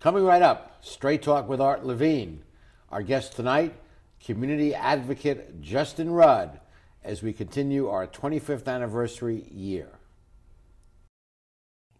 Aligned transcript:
Coming 0.00 0.24
right 0.24 0.42
up, 0.42 0.78
Straight 0.80 1.22
Talk 1.22 1.48
with 1.48 1.60
Art 1.60 1.84
Levine. 1.84 2.44
Our 2.88 3.02
guest 3.02 3.34
tonight, 3.34 3.74
community 4.24 4.72
advocate 4.72 5.60
Justin 5.60 6.12
Rudd, 6.12 6.60
as 7.02 7.20
we 7.20 7.32
continue 7.32 7.88
our 7.88 8.06
25th 8.06 8.68
anniversary 8.68 9.48
year. 9.50 9.88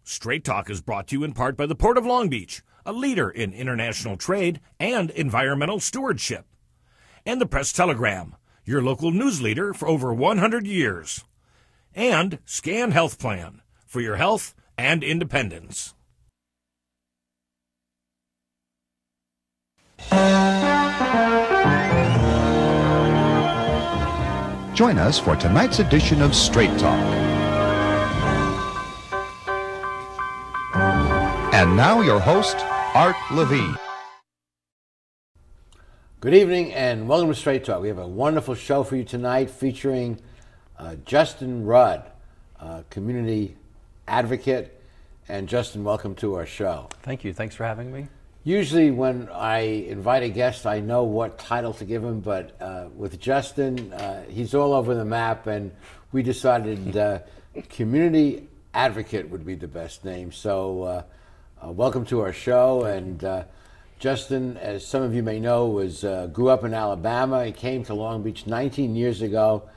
Straight 0.01 0.45
Talk 0.45 0.69
is 0.69 0.79
brought 0.79 1.07
to 1.07 1.17
you 1.17 1.25
in 1.25 1.33
part 1.33 1.57
by 1.57 1.65
the 1.65 1.75
Port 1.75 1.97
of 1.97 2.05
Long 2.05 2.29
Beach, 2.29 2.61
a 2.85 2.93
leader 2.93 3.29
in 3.29 3.51
international 3.51 4.15
trade 4.15 4.61
and 4.79 5.09
environmental 5.09 5.81
stewardship, 5.81 6.45
and 7.25 7.41
the 7.41 7.45
Press 7.45 7.73
Telegram, 7.73 8.37
your 8.63 8.81
local 8.81 9.11
news 9.11 9.41
leader 9.41 9.73
for 9.73 9.89
over 9.89 10.13
100 10.13 10.65
years, 10.65 11.25
and 11.93 12.39
Scan 12.45 12.91
Health 12.91 13.19
Plan 13.19 13.61
for 13.85 13.99
your 13.99 14.15
health 14.15 14.55
and 14.77 15.03
independence. 15.03 15.93
Join 24.79 24.97
us 24.97 25.19
for 25.19 25.35
tonight's 25.35 25.79
edition 25.79 26.21
of 26.21 26.33
Straight 26.33 26.77
Talk. 26.79 26.97
And 31.53 31.75
now, 31.75 32.01
your 32.01 32.19
host, 32.19 32.55
Art 32.95 33.17
Levine. 33.31 33.75
Good 36.21 36.33
evening 36.33 36.73
and 36.73 37.07
welcome 37.07 37.29
to 37.29 37.35
Straight 37.35 37.65
Talk. 37.65 37.81
We 37.81 37.89
have 37.89 37.97
a 37.97 38.07
wonderful 38.07 38.55
show 38.55 38.83
for 38.83 38.95
you 38.95 39.03
tonight 39.03 39.49
featuring 39.49 40.19
uh, 40.77 40.95
Justin 41.05 41.65
Rudd, 41.65 42.09
uh, 42.59 42.83
community 42.89 43.57
advocate. 44.07 44.81
And 45.27 45.47
Justin, 45.47 45.83
welcome 45.83 46.15
to 46.15 46.35
our 46.35 46.45
show. 46.45 46.89
Thank 47.03 47.23
you. 47.23 47.33
Thanks 47.33 47.53
for 47.53 47.65
having 47.65 47.91
me. 47.91 48.07
Usually, 48.49 48.89
when 48.89 49.29
I 49.31 49.59
invite 49.59 50.23
a 50.23 50.29
guest, 50.29 50.65
I 50.65 50.79
know 50.79 51.03
what 51.03 51.37
title 51.37 51.71
to 51.73 51.85
give 51.85 52.03
him, 52.03 52.19
but 52.19 52.59
uh, 52.59 52.87
with 52.95 53.19
Justin, 53.19 53.93
uh, 53.93 54.23
he's 54.27 54.55
all 54.55 54.73
over 54.73 54.95
the 54.95 55.05
map, 55.05 55.45
and 55.45 55.71
we 56.11 56.23
decided 56.23 56.97
uh, 56.97 57.19
community 57.69 58.47
advocate 58.73 59.29
would 59.29 59.45
be 59.45 59.53
the 59.53 59.67
best 59.67 60.03
name. 60.03 60.31
So, 60.31 60.81
uh, 60.81 61.03
uh, 61.63 61.71
welcome 61.71 62.05
to 62.05 62.21
our 62.21 62.33
show. 62.33 62.85
And 62.85 63.23
uh, 63.23 63.43
Justin, 63.99 64.57
as 64.57 64.83
some 64.83 65.03
of 65.03 65.13
you 65.13 65.21
may 65.21 65.39
know, 65.39 65.67
was 65.67 66.01
grew 66.33 66.49
up 66.49 66.63
in 66.63 66.73
Alabama. 66.73 67.45
He 67.45 67.51
came 67.51 67.83
to 67.83 67.93
Long 67.93 68.23
Beach 68.23 68.47
19 68.47 68.95
years 68.95 69.21
ago, 69.21 69.69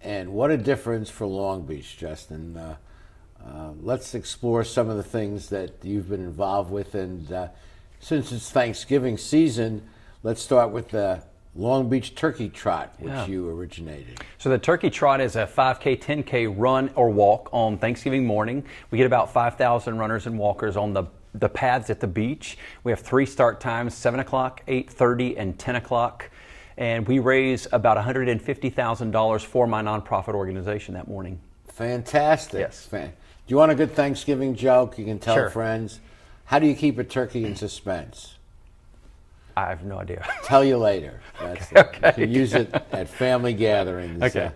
and 0.00 0.32
what 0.32 0.50
a 0.50 0.56
difference 0.56 1.10
for 1.10 1.26
Long 1.26 1.66
Beach, 1.66 1.98
Justin. 1.98 2.58
let's 3.82 4.14
explore 4.14 4.64
some 4.64 4.88
of 4.88 4.96
the 4.96 5.02
things 5.02 5.50
that 5.50 5.84
you've 5.84 6.08
been 6.08 6.24
involved 6.24 6.70
with 6.70 6.94
and 6.94 7.50
since 8.04 8.32
it's 8.32 8.50
Thanksgiving 8.50 9.16
season, 9.16 9.80
let's 10.22 10.42
start 10.42 10.70
with 10.70 10.90
the 10.90 11.22
Long 11.56 11.88
Beach 11.88 12.14
Turkey 12.14 12.50
Trot, 12.50 12.94
which 12.98 13.10
yeah. 13.10 13.26
you 13.26 13.48
originated. 13.48 14.20
So 14.36 14.50
the 14.50 14.58
Turkey 14.58 14.90
Trot 14.90 15.22
is 15.22 15.36
a 15.36 15.46
5K, 15.46 16.02
10K 16.02 16.54
run 16.54 16.90
or 16.96 17.08
walk 17.08 17.48
on 17.50 17.78
Thanksgiving 17.78 18.26
morning. 18.26 18.62
We 18.90 18.98
get 18.98 19.06
about 19.06 19.32
5,000 19.32 19.96
runners 19.96 20.26
and 20.26 20.38
walkers 20.38 20.76
on 20.76 20.92
the 20.92 21.04
the 21.36 21.48
paths 21.48 21.90
at 21.90 21.98
the 21.98 22.06
beach. 22.06 22.56
We 22.84 22.92
have 22.92 23.00
three 23.00 23.26
start 23.26 23.60
times: 23.60 23.92
seven 23.92 24.20
o'clock, 24.20 24.62
eight 24.68 24.88
thirty, 24.88 25.36
and 25.36 25.58
ten 25.58 25.74
o'clock. 25.74 26.30
And 26.76 27.08
we 27.08 27.18
raise 27.18 27.66
about 27.72 27.96
$150,000 27.96 29.44
for 29.44 29.66
my 29.66 29.82
nonprofit 29.82 30.34
organization 30.34 30.94
that 30.94 31.08
morning. 31.08 31.40
Fantastic. 31.66 32.60
Yes. 32.60 32.86
Fan- 32.86 33.08
Do 33.08 33.12
you 33.48 33.56
want 33.56 33.72
a 33.72 33.74
good 33.74 33.96
Thanksgiving 33.96 34.54
joke? 34.54 34.96
You 34.96 35.04
can 35.04 35.18
tell 35.18 35.34
sure. 35.34 35.50
friends. 35.50 35.98
How 36.44 36.58
do 36.58 36.66
you 36.66 36.74
keep 36.74 36.98
a 36.98 37.04
turkey 37.04 37.44
in 37.44 37.56
suspense? 37.56 38.34
I 39.56 39.68
have 39.68 39.84
no 39.84 39.98
idea. 39.98 40.26
Tell 40.44 40.64
you 40.64 40.76
later. 40.76 41.20
That's 41.40 41.72
okay. 41.72 42.08
You 42.08 42.26
can 42.26 42.32
use 42.32 42.54
it 42.54 42.72
at 42.92 43.08
family 43.08 43.54
gatherings. 43.54 44.22
Okay. 44.22 44.46
Uh, 44.46 44.50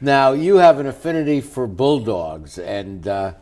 now 0.00 0.32
you 0.32 0.56
have 0.56 0.78
an 0.78 0.86
affinity 0.86 1.40
for 1.40 1.66
bulldogs, 1.66 2.58
and 2.58 3.06
uh, 3.08 3.34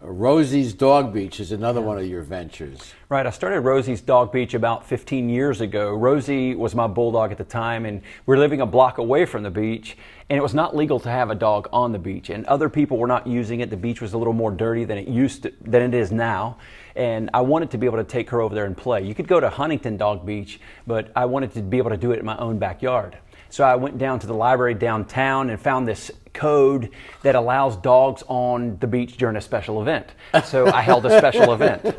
Rosie's 0.00 0.72
Dog 0.74 1.12
Beach 1.12 1.38
is 1.38 1.52
another 1.52 1.80
yeah. 1.80 1.86
one 1.86 1.98
of 1.98 2.06
your 2.06 2.22
ventures. 2.22 2.92
Right. 3.08 3.26
I 3.26 3.30
started 3.30 3.60
Rosie's 3.60 4.00
Dog 4.00 4.32
Beach 4.32 4.54
about 4.54 4.86
15 4.86 5.28
years 5.28 5.60
ago. 5.60 5.94
Rosie 5.94 6.54
was 6.54 6.74
my 6.74 6.86
bulldog 6.86 7.30
at 7.30 7.38
the 7.38 7.44
time, 7.44 7.86
and 7.86 8.00
we 8.00 8.34
were 8.34 8.38
living 8.38 8.60
a 8.60 8.66
block 8.66 8.98
away 8.98 9.26
from 9.26 9.42
the 9.42 9.50
beach, 9.50 9.96
and 10.28 10.36
it 10.36 10.42
was 10.42 10.54
not 10.54 10.74
legal 10.74 10.98
to 11.00 11.08
have 11.08 11.30
a 11.30 11.34
dog 11.34 11.68
on 11.72 11.92
the 11.92 11.98
beach, 11.98 12.30
and 12.30 12.44
other 12.46 12.68
people 12.68 12.98
were 12.98 13.06
not 13.06 13.26
using 13.26 13.60
it. 13.60 13.70
The 13.70 13.76
beach 13.76 14.00
was 14.00 14.12
a 14.12 14.18
little 14.18 14.32
more 14.32 14.50
dirty 14.50 14.84
than 14.84 14.98
it 14.98 15.08
used 15.08 15.44
to, 15.44 15.52
than 15.60 15.82
it 15.82 15.94
is 15.94 16.10
now 16.10 16.56
and 16.96 17.30
I 17.32 17.40
wanted 17.40 17.70
to 17.72 17.78
be 17.78 17.86
able 17.86 17.98
to 17.98 18.04
take 18.04 18.30
her 18.30 18.40
over 18.40 18.54
there 18.54 18.64
and 18.64 18.76
play. 18.76 19.02
You 19.02 19.14
could 19.14 19.28
go 19.28 19.40
to 19.40 19.48
Huntington 19.48 19.96
Dog 19.96 20.26
Beach, 20.26 20.60
but 20.86 21.10
I 21.16 21.24
wanted 21.24 21.52
to 21.54 21.62
be 21.62 21.78
able 21.78 21.90
to 21.90 21.96
do 21.96 22.12
it 22.12 22.18
in 22.18 22.24
my 22.24 22.36
own 22.38 22.58
backyard. 22.58 23.16
So 23.52 23.64
I 23.64 23.76
went 23.76 23.98
down 23.98 24.18
to 24.20 24.26
the 24.26 24.34
library 24.34 24.72
downtown 24.72 25.50
and 25.50 25.60
found 25.60 25.86
this 25.86 26.10
code 26.32 26.88
that 27.20 27.34
allows 27.34 27.76
dogs 27.76 28.22
on 28.26 28.78
the 28.78 28.86
beach 28.86 29.18
during 29.18 29.36
a 29.36 29.42
special 29.42 29.82
event. 29.82 30.06
So 30.46 30.72
I 30.72 30.80
held 30.80 31.04
a 31.04 31.18
special 31.18 31.52
event. 31.52 31.94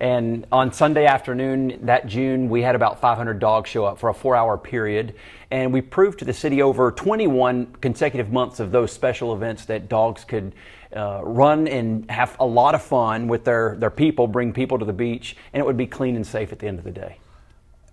And 0.00 0.46
on 0.50 0.72
Sunday 0.72 1.06
afternoon 1.06 1.78
that 1.82 2.08
June, 2.08 2.48
we 2.48 2.60
had 2.62 2.74
about 2.74 3.00
500 3.00 3.38
dogs 3.38 3.70
show 3.70 3.84
up 3.84 4.00
for 4.00 4.08
a 4.08 4.14
four 4.14 4.34
hour 4.34 4.58
period. 4.58 5.14
And 5.52 5.72
we 5.72 5.80
proved 5.80 6.18
to 6.18 6.24
the 6.24 6.32
city 6.32 6.60
over 6.60 6.90
21 6.90 7.76
consecutive 7.80 8.32
months 8.32 8.58
of 8.58 8.72
those 8.72 8.90
special 8.90 9.32
events 9.32 9.64
that 9.66 9.88
dogs 9.88 10.24
could 10.24 10.54
uh, 10.96 11.20
run 11.22 11.68
and 11.68 12.10
have 12.10 12.36
a 12.40 12.46
lot 12.46 12.74
of 12.74 12.82
fun 12.82 13.28
with 13.28 13.44
their, 13.44 13.76
their 13.76 13.90
people, 13.90 14.26
bring 14.26 14.52
people 14.52 14.78
to 14.78 14.84
the 14.84 14.92
beach, 14.92 15.36
and 15.52 15.60
it 15.60 15.66
would 15.66 15.76
be 15.76 15.86
clean 15.86 16.16
and 16.16 16.26
safe 16.26 16.52
at 16.52 16.58
the 16.58 16.66
end 16.66 16.78
of 16.78 16.84
the 16.84 16.90
day. 16.90 17.18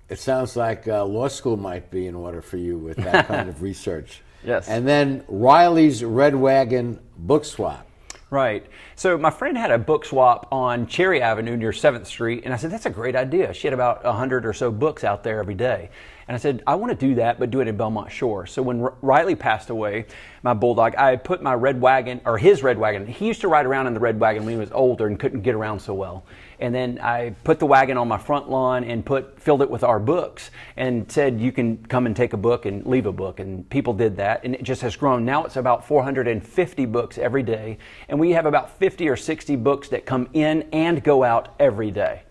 It 0.09 0.19
sounds 0.19 0.55
like 0.55 0.87
uh, 0.87 1.05
law 1.05 1.27
school 1.27 1.57
might 1.57 1.89
be 1.91 2.07
in 2.07 2.15
order 2.15 2.41
for 2.41 2.57
you 2.57 2.77
with 2.77 2.97
that 2.97 3.27
kind 3.27 3.49
of 3.49 3.61
research. 3.61 4.21
Yes. 4.43 4.67
And 4.67 4.87
then 4.87 5.23
Riley's 5.27 6.03
Red 6.03 6.35
Wagon 6.35 6.99
Book 7.17 7.45
Swap. 7.45 7.87
Right. 8.33 8.65
So 8.95 9.15
my 9.15 9.29
friend 9.29 9.55
had 9.55 9.69
a 9.69 9.77
book 9.77 10.05
swap 10.05 10.47
on 10.51 10.87
Cherry 10.87 11.21
Avenue 11.21 11.55
near 11.55 11.69
7th 11.69 12.07
Street, 12.07 12.41
and 12.45 12.51
I 12.51 12.57
said, 12.57 12.71
that's 12.71 12.87
a 12.87 12.89
great 12.89 13.15
idea. 13.15 13.53
She 13.53 13.67
had 13.67 13.75
about 13.75 14.03
100 14.03 14.47
or 14.47 14.53
so 14.53 14.71
books 14.71 15.03
out 15.03 15.23
there 15.23 15.37
every 15.37 15.53
day. 15.53 15.91
And 16.27 16.33
I 16.33 16.39
said, 16.39 16.63
I 16.65 16.73
want 16.73 16.99
to 16.99 17.07
do 17.07 17.13
that, 17.13 17.37
but 17.37 17.51
do 17.51 17.59
it 17.59 17.67
in 17.67 17.77
Belmont 17.77 18.11
Shore. 18.11 18.47
So 18.47 18.63
when 18.63 18.81
R- 18.81 18.95
Riley 19.03 19.35
passed 19.35 19.69
away, 19.69 20.07
my 20.41 20.55
bulldog, 20.55 20.95
I 20.95 21.15
put 21.15 21.43
my 21.43 21.53
red 21.53 21.79
wagon, 21.79 22.21
or 22.25 22.39
his 22.39 22.63
red 22.63 22.79
wagon, 22.79 23.05
he 23.05 23.27
used 23.27 23.41
to 23.41 23.49
ride 23.49 23.67
around 23.67 23.85
in 23.85 23.93
the 23.93 23.99
red 23.99 24.19
wagon 24.19 24.45
when 24.45 24.55
he 24.55 24.59
was 24.59 24.71
older 24.71 25.05
and 25.05 25.19
couldn't 25.19 25.41
get 25.41 25.53
around 25.53 25.79
so 25.79 25.93
well. 25.93 26.23
And 26.63 26.73
then 26.73 26.97
I 27.01 27.31
put 27.43 27.59
the 27.59 27.65
wagon 27.65 27.97
on 27.97 28.07
my 28.07 28.17
front 28.17 28.49
lawn 28.49 28.85
and 28.85 29.05
put 29.05 29.37
filled 29.37 29.61
it 29.61 29.69
with 29.69 29.83
our 29.83 29.99
books 29.99 30.49
and 30.77 31.11
said, 31.11 31.41
you 31.41 31.51
can 31.51 31.75
come 31.87 32.05
and 32.05 32.15
take 32.15 32.31
a 32.31 32.37
book 32.37 32.65
and 32.65 32.85
leave 32.85 33.05
a 33.05 33.11
book. 33.11 33.41
And 33.41 33.69
people 33.69 33.93
did 33.93 34.15
that, 34.15 34.45
and 34.45 34.55
it 34.55 34.63
just 34.63 34.81
has 34.81 34.95
grown. 34.95 35.25
Now 35.25 35.43
it's 35.43 35.57
about 35.57 35.85
450 35.85 36.85
books 36.85 37.17
every 37.17 37.43
day, 37.43 37.79
and 38.07 38.17
we 38.17 38.31
have 38.31 38.45
about 38.45 38.79
50 38.79 39.09
or 39.09 39.17
60 39.17 39.57
books 39.57 39.89
that 39.89 40.05
come 40.05 40.29
in 40.31 40.69
and 40.71 41.03
go 41.03 41.25
out 41.25 41.53
every 41.59 41.91
day. 41.91 42.23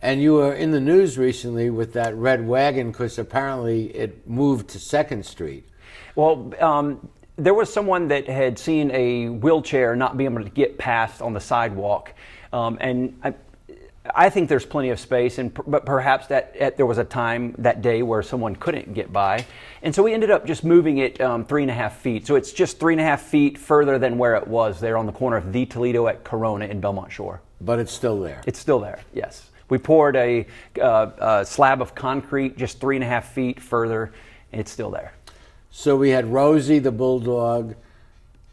And 0.00 0.22
you 0.22 0.34
were 0.34 0.54
in 0.54 0.70
the 0.70 0.80
news 0.80 1.18
recently 1.18 1.68
with 1.70 1.94
that 1.94 2.14
red 2.14 2.46
wagon 2.46 2.92
because 2.92 3.18
apparently 3.18 3.86
it 3.86 4.28
moved 4.28 4.68
to 4.68 4.78
Second 4.78 5.26
Street. 5.26 5.68
Well, 6.14 6.52
um, 6.60 7.08
there 7.34 7.54
was 7.54 7.72
someone 7.72 8.06
that 8.06 8.28
had 8.28 8.56
seen 8.56 8.92
a 8.92 9.30
wheelchair 9.30 9.96
not 9.96 10.16
being 10.16 10.30
able 10.30 10.44
to 10.44 10.50
get 10.50 10.78
past 10.78 11.20
on 11.20 11.32
the 11.32 11.40
sidewalk, 11.40 12.14
um, 12.52 12.78
and 12.80 13.18
I, 13.24 13.34
I, 14.14 14.28
think 14.30 14.48
there's 14.48 14.66
plenty 14.66 14.90
of 14.90 15.00
space, 15.00 15.38
and 15.38 15.52
but 15.66 15.86
perhaps 15.86 16.26
that 16.26 16.54
at, 16.56 16.76
there 16.76 16.86
was 16.86 16.98
a 16.98 17.04
time 17.04 17.54
that 17.58 17.82
day 17.82 18.02
where 18.02 18.22
someone 18.22 18.56
couldn't 18.56 18.94
get 18.94 19.12
by, 19.12 19.46
and 19.82 19.94
so 19.94 20.02
we 20.02 20.12
ended 20.12 20.30
up 20.30 20.46
just 20.46 20.64
moving 20.64 20.98
it 20.98 21.20
um, 21.20 21.44
three 21.44 21.62
and 21.62 21.70
a 21.70 21.74
half 21.74 21.96
feet. 21.98 22.26
So 22.26 22.34
it's 22.34 22.52
just 22.52 22.78
three 22.78 22.94
and 22.94 23.00
a 23.00 23.04
half 23.04 23.22
feet 23.22 23.56
further 23.56 23.98
than 23.98 24.18
where 24.18 24.34
it 24.36 24.46
was 24.46 24.80
there 24.80 24.96
on 24.96 25.06
the 25.06 25.12
corner 25.12 25.36
of 25.36 25.52
the 25.52 25.66
Toledo 25.66 26.06
at 26.08 26.24
Corona 26.24 26.66
in 26.66 26.80
Belmont 26.80 27.12
Shore. 27.12 27.40
But 27.60 27.78
it's 27.78 27.92
still 27.92 28.20
there. 28.20 28.42
It's 28.46 28.58
still 28.58 28.80
there. 28.80 29.00
Yes. 29.14 29.50
We 29.68 29.78
poured 29.78 30.16
a, 30.16 30.46
uh, 30.80 31.10
a 31.18 31.46
slab 31.46 31.80
of 31.80 31.94
concrete 31.94 32.58
just 32.58 32.80
three 32.80 32.96
and 32.96 33.04
a 33.04 33.08
half 33.08 33.32
feet 33.32 33.60
further. 33.60 34.12
It's 34.52 34.70
still 34.70 34.90
there. 34.90 35.14
So 35.70 35.96
we 35.96 36.10
had 36.10 36.32
Rosie 36.32 36.78
the 36.78 36.92
bulldog 36.92 37.74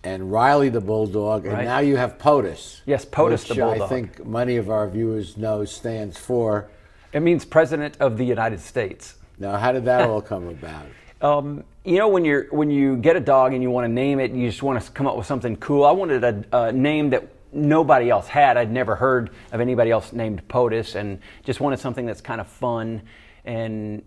and 0.03 0.31
Riley 0.31 0.69
the 0.69 0.81
bulldog, 0.81 1.45
and 1.45 1.53
right. 1.53 1.65
now 1.65 1.79
you 1.79 1.95
have 1.95 2.17
POTUS. 2.17 2.81
Yes, 2.85 3.05
POTUS 3.05 3.47
the 3.47 3.55
bulldog. 3.55 3.81
I 3.81 3.87
think 3.87 4.25
many 4.25 4.57
of 4.57 4.69
our 4.69 4.87
viewers 4.87 5.37
know 5.37 5.63
stands 5.65 6.17
for. 6.17 6.69
It 7.13 7.21
means 7.21 7.45
President 7.45 7.97
of 7.99 8.17
the 8.17 8.25
United 8.25 8.59
States. 8.59 9.15
Now, 9.37 9.57
how 9.57 9.71
did 9.71 9.85
that 9.85 10.01
all 10.09 10.21
come 10.21 10.47
about? 10.47 10.85
Um, 11.21 11.63
you 11.83 11.97
know, 11.97 12.07
when 12.07 12.25
you're 12.25 12.47
when 12.51 12.71
you 12.71 12.97
get 12.97 13.15
a 13.15 13.19
dog 13.19 13.53
and 13.53 13.61
you 13.61 13.69
want 13.69 13.85
to 13.85 13.91
name 13.91 14.19
it, 14.19 14.31
you 14.31 14.47
just 14.47 14.63
want 14.63 14.81
to 14.81 14.91
come 14.91 15.07
up 15.07 15.17
with 15.17 15.27
something 15.27 15.55
cool. 15.57 15.85
I 15.85 15.91
wanted 15.91 16.23
a, 16.23 16.45
a 16.51 16.71
name 16.71 17.11
that 17.11 17.27
nobody 17.53 18.09
else 18.09 18.27
had. 18.27 18.57
I'd 18.57 18.71
never 18.71 18.95
heard 18.95 19.31
of 19.51 19.59
anybody 19.59 19.91
else 19.91 20.13
named 20.13 20.47
POTUS 20.47 20.95
and 20.95 21.19
just 21.43 21.59
wanted 21.59 21.79
something 21.79 22.05
that's 22.05 22.21
kind 22.21 22.41
of 22.41 22.47
fun. 22.47 23.01
And 23.45 24.03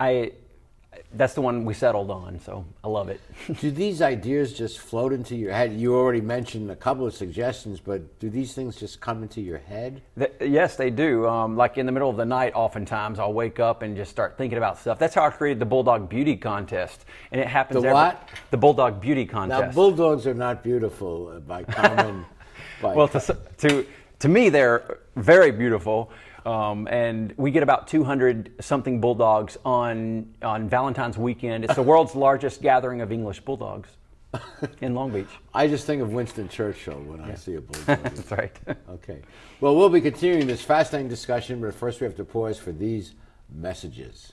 I, 0.00 0.32
that's 1.14 1.34
the 1.34 1.40
one 1.40 1.64
we 1.64 1.74
settled 1.74 2.10
on. 2.10 2.40
So 2.40 2.64
I 2.84 2.88
love 2.88 3.08
it. 3.08 3.20
do 3.60 3.70
these 3.70 4.02
ideas 4.02 4.52
just 4.52 4.78
float 4.78 5.12
into 5.12 5.36
your 5.36 5.52
head? 5.52 5.72
You 5.72 5.94
already 5.94 6.20
mentioned 6.20 6.70
a 6.70 6.76
couple 6.76 7.06
of 7.06 7.14
suggestions, 7.14 7.80
but 7.80 8.18
do 8.18 8.30
these 8.30 8.54
things 8.54 8.76
just 8.76 9.00
come 9.00 9.22
into 9.22 9.40
your 9.40 9.58
head? 9.58 10.02
The, 10.16 10.30
yes, 10.40 10.76
they 10.76 10.90
do. 10.90 11.26
Um, 11.26 11.56
like 11.56 11.78
in 11.78 11.86
the 11.86 11.92
middle 11.92 12.10
of 12.10 12.16
the 12.16 12.24
night, 12.24 12.52
oftentimes 12.54 13.18
I'll 13.18 13.32
wake 13.32 13.60
up 13.60 13.82
and 13.82 13.96
just 13.96 14.10
start 14.10 14.36
thinking 14.36 14.58
about 14.58 14.78
stuff. 14.78 14.98
That's 14.98 15.14
how 15.14 15.24
I 15.24 15.30
created 15.30 15.58
the 15.58 15.66
Bulldog 15.66 16.08
Beauty 16.08 16.36
Contest, 16.36 17.04
and 17.32 17.40
it 17.40 17.46
happens. 17.46 17.82
The 17.82 17.88
every, 17.88 17.94
what? 17.94 18.28
The 18.50 18.56
Bulldog 18.56 19.00
Beauty 19.00 19.26
Contest. 19.26 19.60
Now, 19.60 19.72
bulldogs 19.72 20.26
are 20.26 20.34
not 20.34 20.62
beautiful 20.62 21.28
uh, 21.28 21.40
by 21.40 21.64
common. 21.64 22.24
by 22.82 22.94
well, 22.94 23.08
to, 23.08 23.36
to 23.58 23.86
to 24.20 24.28
me, 24.28 24.48
they're 24.48 24.98
very 25.16 25.50
beautiful. 25.50 26.10
Um, 26.46 26.86
and 26.86 27.34
we 27.36 27.50
get 27.50 27.64
about 27.64 27.88
200 27.88 28.52
something 28.60 29.00
bulldogs 29.00 29.58
on 29.64 30.32
on 30.42 30.68
Valentine's 30.68 31.18
weekend. 31.18 31.64
It's 31.64 31.74
the 31.74 31.82
world's 31.92 32.14
largest 32.14 32.62
gathering 32.62 33.00
of 33.00 33.10
English 33.10 33.40
bulldogs 33.40 33.88
in 34.80 34.94
Long 34.94 35.10
Beach. 35.10 35.26
I 35.52 35.66
just 35.66 35.86
think 35.86 36.00
of 36.00 36.12
Winston 36.12 36.48
Churchill 36.48 37.00
when 37.00 37.20
I 37.20 37.34
see 37.34 37.56
a 37.56 37.60
bulldog. 37.60 37.84
That's 38.02 38.30
right. 38.30 38.56
okay. 38.90 39.22
Well, 39.60 39.74
we'll 39.74 39.88
be 39.88 40.00
continuing 40.00 40.46
this 40.46 40.62
fascinating 40.62 41.08
discussion, 41.08 41.60
but 41.60 41.74
first 41.74 42.00
we 42.00 42.04
have 42.04 42.16
to 42.16 42.24
pause 42.24 42.58
for 42.58 42.70
these 42.70 43.14
messages. 43.52 44.32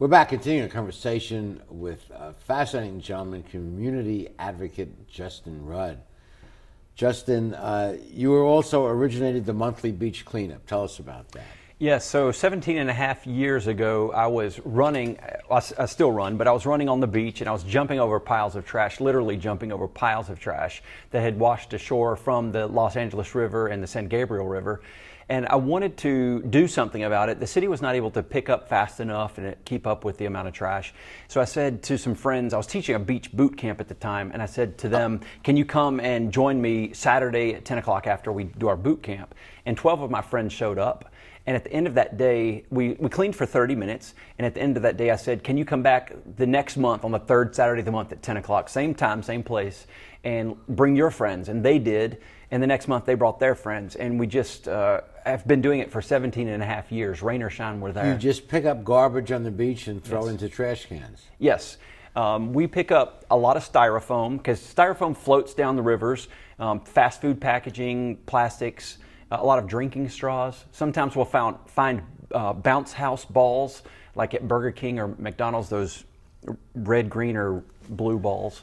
We're 0.00 0.08
back 0.08 0.30
continuing 0.30 0.68
a 0.68 0.72
conversation 0.72 1.62
with 1.68 2.10
a 2.10 2.32
fascinating 2.32 3.00
gentleman, 3.00 3.44
community 3.44 4.28
advocate 4.40 5.06
Justin 5.06 5.64
Rudd. 5.64 6.00
Justin, 6.96 7.54
uh, 7.54 7.96
you 8.10 8.30
were 8.30 8.42
also 8.42 8.86
originated 8.86 9.46
the 9.46 9.52
monthly 9.52 9.92
beach 9.92 10.24
cleanup. 10.24 10.66
Tell 10.66 10.82
us 10.82 10.98
about 10.98 11.30
that. 11.30 11.44
Yes, 11.78 12.04
so 12.04 12.32
17 12.32 12.76
and 12.76 12.90
a 12.90 12.92
half 12.92 13.24
years 13.24 13.68
ago, 13.68 14.10
I 14.10 14.26
was 14.26 14.58
running, 14.64 15.16
I, 15.48 15.60
still 15.86 16.10
run, 16.10 16.38
but 16.38 16.48
I 16.48 16.52
was 16.52 16.66
running 16.66 16.88
on 16.88 16.98
the 16.98 17.06
beach 17.06 17.40
and 17.40 17.48
I 17.48 17.52
was 17.52 17.62
jumping 17.62 18.00
over 18.00 18.18
piles 18.18 18.56
of 18.56 18.66
trash, 18.66 18.98
literally 18.98 19.36
jumping 19.36 19.70
over 19.70 19.86
piles 19.86 20.28
of 20.28 20.40
trash 20.40 20.82
that 21.12 21.20
had 21.20 21.38
washed 21.38 21.72
ashore 21.72 22.16
from 22.16 22.50
the 22.50 22.66
Los 22.66 22.96
Angeles 22.96 23.32
River 23.36 23.68
and 23.68 23.80
the 23.80 23.86
San 23.86 24.08
Gabriel 24.08 24.48
River 24.48 24.82
and 25.28 25.46
I 25.46 25.56
wanted 25.56 25.96
to 25.98 26.42
do 26.42 26.68
something 26.68 27.02
about 27.02 27.28
it. 27.28 27.40
The 27.40 27.46
city 27.46 27.68
was 27.68 27.80
not 27.80 27.94
able 27.94 28.10
to 28.12 28.22
pick 28.22 28.48
up 28.48 28.68
fast 28.68 29.00
enough 29.00 29.38
and 29.38 29.56
keep 29.64 29.86
up 29.86 30.04
with 30.04 30.18
the 30.18 30.26
amount 30.26 30.48
of 30.48 30.54
trash. 30.54 30.92
So 31.28 31.40
I 31.40 31.44
said 31.44 31.82
to 31.84 31.96
some 31.96 32.14
friends, 32.14 32.52
I 32.52 32.56
was 32.56 32.66
teaching 32.66 32.94
a 32.94 32.98
beach 32.98 33.32
boot 33.32 33.56
camp 33.56 33.80
at 33.80 33.88
the 33.88 33.94
time, 33.94 34.30
and 34.32 34.42
I 34.42 34.46
said 34.46 34.76
to 34.78 34.88
them, 34.88 35.20
Can 35.42 35.56
you 35.56 35.64
come 35.64 36.00
and 36.00 36.32
join 36.32 36.60
me 36.60 36.92
Saturday 36.92 37.54
at 37.54 37.64
10 37.64 37.78
o'clock 37.78 38.06
after 38.06 38.32
we 38.32 38.44
do 38.44 38.68
our 38.68 38.76
boot 38.76 39.02
camp? 39.02 39.34
And 39.66 39.76
12 39.76 40.02
of 40.02 40.10
my 40.10 40.20
friends 40.20 40.52
showed 40.52 40.78
up. 40.78 41.10
And 41.46 41.56
at 41.56 41.64
the 41.64 41.72
end 41.72 41.86
of 41.86 41.94
that 41.94 42.16
day, 42.16 42.64
we, 42.70 42.92
we 42.94 43.10
cleaned 43.10 43.36
for 43.36 43.44
30 43.44 43.74
minutes. 43.74 44.14
And 44.38 44.46
at 44.46 44.54
the 44.54 44.62
end 44.62 44.78
of 44.78 44.82
that 44.84 44.96
day, 44.96 45.10
I 45.10 45.16
said, 45.16 45.44
Can 45.44 45.56
you 45.56 45.64
come 45.64 45.82
back 45.82 46.12
the 46.36 46.46
next 46.46 46.76
month 46.76 47.04
on 47.04 47.12
the 47.12 47.18
third 47.18 47.54
Saturday 47.54 47.80
of 47.80 47.86
the 47.86 47.92
month 47.92 48.12
at 48.12 48.22
10 48.22 48.38
o'clock, 48.38 48.68
same 48.68 48.94
time, 48.94 49.22
same 49.22 49.42
place, 49.42 49.86
and 50.22 50.56
bring 50.68 50.96
your 50.96 51.10
friends? 51.10 51.48
And 51.48 51.62
they 51.64 51.78
did. 51.78 52.20
And 52.50 52.62
the 52.62 52.66
next 52.66 52.88
month, 52.88 53.04
they 53.04 53.14
brought 53.14 53.40
their 53.40 53.54
friends. 53.54 53.96
And 53.96 54.18
we 54.18 54.26
just, 54.26 54.68
uh, 54.68 55.02
I've 55.24 55.46
been 55.46 55.62
doing 55.62 55.80
it 55.80 55.90
for 55.90 56.02
17 56.02 56.48
and 56.48 56.62
a 56.62 56.66
half 56.66 56.92
years. 56.92 57.22
Rain 57.22 57.42
or 57.42 57.50
shine, 57.50 57.80
we're 57.80 57.92
there. 57.92 58.12
You 58.12 58.18
just 58.18 58.46
pick 58.46 58.64
up 58.64 58.84
garbage 58.84 59.32
on 59.32 59.42
the 59.42 59.50
beach 59.50 59.86
and 59.86 60.02
throw 60.02 60.20
yes. 60.20 60.28
it 60.28 60.30
into 60.32 60.48
trash 60.48 60.86
cans. 60.86 61.26
Yes. 61.38 61.78
Um, 62.14 62.52
we 62.52 62.66
pick 62.66 62.92
up 62.92 63.24
a 63.30 63.36
lot 63.36 63.56
of 63.56 63.70
styrofoam 63.70 64.36
because 64.36 64.60
styrofoam 64.60 65.16
floats 65.16 65.54
down 65.54 65.76
the 65.76 65.82
rivers, 65.82 66.28
um, 66.58 66.80
fast 66.80 67.20
food 67.20 67.40
packaging, 67.40 68.18
plastics, 68.26 68.98
a 69.30 69.44
lot 69.44 69.58
of 69.58 69.66
drinking 69.66 70.08
straws. 70.10 70.64
Sometimes 70.70 71.16
we'll 71.16 71.24
found, 71.24 71.56
find 71.66 72.02
uh, 72.32 72.52
bounce 72.52 72.92
house 72.92 73.24
balls, 73.24 73.82
like 74.14 74.34
at 74.34 74.46
Burger 74.46 74.70
King 74.70 75.00
or 75.00 75.08
McDonald's, 75.18 75.68
those 75.68 76.04
red, 76.74 77.08
green, 77.08 77.36
or 77.36 77.64
blue 77.88 78.18
balls 78.18 78.62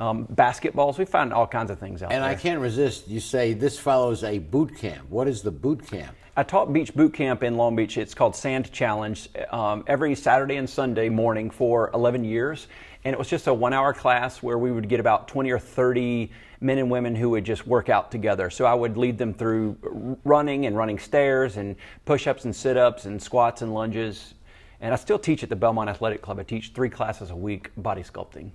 um, 0.00 0.26
basketballs. 0.26 0.98
We 0.98 1.04
find 1.04 1.32
all 1.32 1.46
kinds 1.46 1.70
of 1.70 1.78
things 1.78 2.02
out 2.02 2.12
and 2.12 2.22
there. 2.22 2.30
And 2.30 2.38
I 2.38 2.40
can't 2.40 2.60
resist. 2.60 3.08
You 3.08 3.20
say 3.20 3.52
this 3.52 3.78
follows 3.78 4.24
a 4.24 4.38
boot 4.38 4.76
camp. 4.76 5.08
What 5.10 5.28
is 5.28 5.42
the 5.42 5.50
boot 5.50 5.86
camp? 5.86 6.14
I 6.36 6.44
taught 6.44 6.72
beach 6.72 6.94
boot 6.94 7.14
camp 7.14 7.42
in 7.42 7.56
Long 7.56 7.74
Beach. 7.74 7.98
It's 7.98 8.14
called 8.14 8.36
Sand 8.36 8.70
Challenge 8.70 9.28
um, 9.50 9.82
every 9.88 10.14
Saturday 10.14 10.56
and 10.56 10.70
Sunday 10.70 11.08
morning 11.08 11.50
for 11.50 11.90
11 11.94 12.24
years. 12.24 12.68
And 13.04 13.12
it 13.12 13.18
was 13.18 13.28
just 13.28 13.48
a 13.48 13.54
one 13.54 13.72
hour 13.72 13.92
class 13.92 14.42
where 14.42 14.58
we 14.58 14.70
would 14.70 14.88
get 14.88 15.00
about 15.00 15.26
20 15.26 15.50
or 15.50 15.58
30 15.58 16.30
men 16.60 16.78
and 16.78 16.90
women 16.90 17.14
who 17.14 17.30
would 17.30 17.44
just 17.44 17.66
work 17.66 17.88
out 17.88 18.10
together. 18.10 18.50
So 18.50 18.66
I 18.66 18.74
would 18.74 18.96
lead 18.96 19.18
them 19.18 19.34
through 19.34 20.18
running 20.24 20.66
and 20.66 20.76
running 20.76 20.98
stairs 20.98 21.56
and 21.56 21.74
push 22.04 22.26
ups 22.26 22.44
and 22.44 22.54
sit 22.54 22.76
ups 22.76 23.04
and 23.04 23.20
squats 23.20 23.62
and 23.62 23.74
lunges. 23.74 24.34
And 24.80 24.92
I 24.92 24.96
still 24.96 25.18
teach 25.18 25.42
at 25.42 25.48
the 25.48 25.56
Belmont 25.56 25.90
Athletic 25.90 26.22
Club. 26.22 26.38
I 26.38 26.44
teach 26.44 26.72
three 26.72 26.90
classes 26.90 27.30
a 27.30 27.36
week 27.36 27.70
body 27.76 28.02
sculpting 28.02 28.52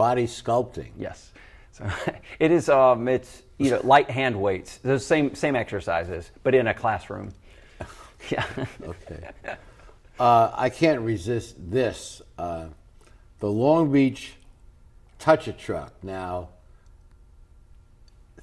body 0.00 0.26
sculpting. 0.26 0.92
Yes. 0.96 1.30
So 1.72 1.84
it 2.38 2.50
is. 2.50 2.70
Um, 2.70 3.06
it's 3.06 3.42
you 3.58 3.70
know 3.70 3.82
light 3.84 4.10
hand 4.10 4.40
weights. 4.40 4.78
The 4.78 4.98
same 4.98 5.34
same 5.34 5.54
exercises, 5.54 6.30
but 6.42 6.54
in 6.54 6.66
a 6.66 6.74
classroom. 6.74 7.32
Yeah. 8.30 8.44
okay. 8.82 9.30
Uh, 10.18 10.50
I 10.54 10.68
can't 10.68 11.00
resist 11.00 11.56
this. 11.58 12.20
Uh, 12.36 12.66
the 13.38 13.48
Long 13.48 13.90
Beach 13.90 14.34
Touch 15.18 15.48
a 15.48 15.54
Truck. 15.54 15.94
Now, 16.02 16.50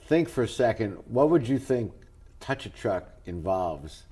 think 0.07 0.29
for 0.29 0.41
a 0.41 0.47
second. 0.47 0.93
What 1.05 1.29
would 1.29 1.47
you 1.47 1.59
think 1.59 1.93
Touch 2.39 2.65
a 2.65 2.69
Truck 2.69 3.03
involves? 3.27 4.06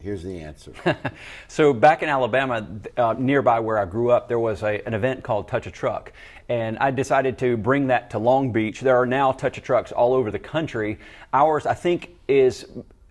Here's 0.00 0.22
the 0.22 0.40
answer. 0.40 0.72
so 1.48 1.72
back 1.72 2.04
in 2.04 2.08
Alabama, 2.08 2.64
uh, 2.96 3.16
nearby 3.18 3.58
where 3.58 3.78
I 3.78 3.84
grew 3.84 4.12
up, 4.12 4.28
there 4.28 4.38
was 4.38 4.62
a, 4.62 4.80
an 4.86 4.94
event 4.94 5.24
called 5.24 5.48
Touch 5.48 5.66
a 5.66 5.72
Truck, 5.72 6.12
and 6.48 6.78
I 6.78 6.92
decided 6.92 7.36
to 7.38 7.56
bring 7.56 7.88
that 7.88 8.10
to 8.10 8.20
Long 8.20 8.52
Beach. 8.52 8.80
There 8.80 8.96
are 8.96 9.06
now 9.06 9.32
Touch 9.32 9.58
a 9.58 9.60
Trucks 9.60 9.90
all 9.90 10.14
over 10.14 10.30
the 10.30 10.38
country. 10.38 11.00
Ours, 11.32 11.66
I 11.66 11.74
think, 11.74 12.10
is 12.28 12.66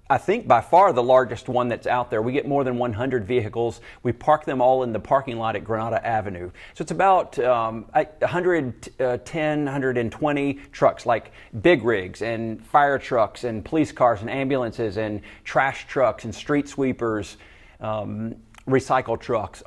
I 0.10 0.18
think 0.18 0.48
by 0.48 0.62
far 0.62 0.94
the 0.94 1.04
largest 1.04 1.50
one 1.50 1.68
that's 1.68 1.88
out 1.88 2.10
there. 2.10 2.22
We 2.22 2.32
get 2.32 2.48
more 2.48 2.64
than 2.64 2.78
100 2.78 3.26
vehicles. 3.26 3.82
We 4.04 4.14
park 4.14 4.46
them 4.46 4.62
all 4.62 4.84
in 4.84 4.94
the 4.94 5.00
parking 5.00 5.38
lot 5.38 5.56
at 5.56 5.64
Granada 5.66 6.06
Avenue. 6.06 6.50
So 6.74 6.82
it's 6.82 6.92
about 6.92 7.38
um, 7.40 7.86
110, 7.94 9.66
120 9.66 10.54
trucks, 10.72 11.06
like 11.06 11.32
big 11.62 11.84
rigs 11.84 12.22
and 12.22 12.66
fire 12.66 12.98
trucks 12.98 13.44
and 13.44 13.66
police 13.66 13.92
cars 13.92 14.22
and 14.22 14.30
ambulances 14.30 14.98
and 14.98 15.22
trash 15.44 15.88
trucks 15.88 16.24
and 16.24 16.34
street 16.34 16.70
sweepers. 16.70 17.38
Um, 17.80 18.36
recycle 18.68 19.20
trucks, 19.20 19.64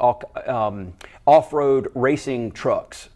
um, 0.46 0.92
off-road 1.26 1.88
racing 1.94 2.52
trucks. 2.52 3.08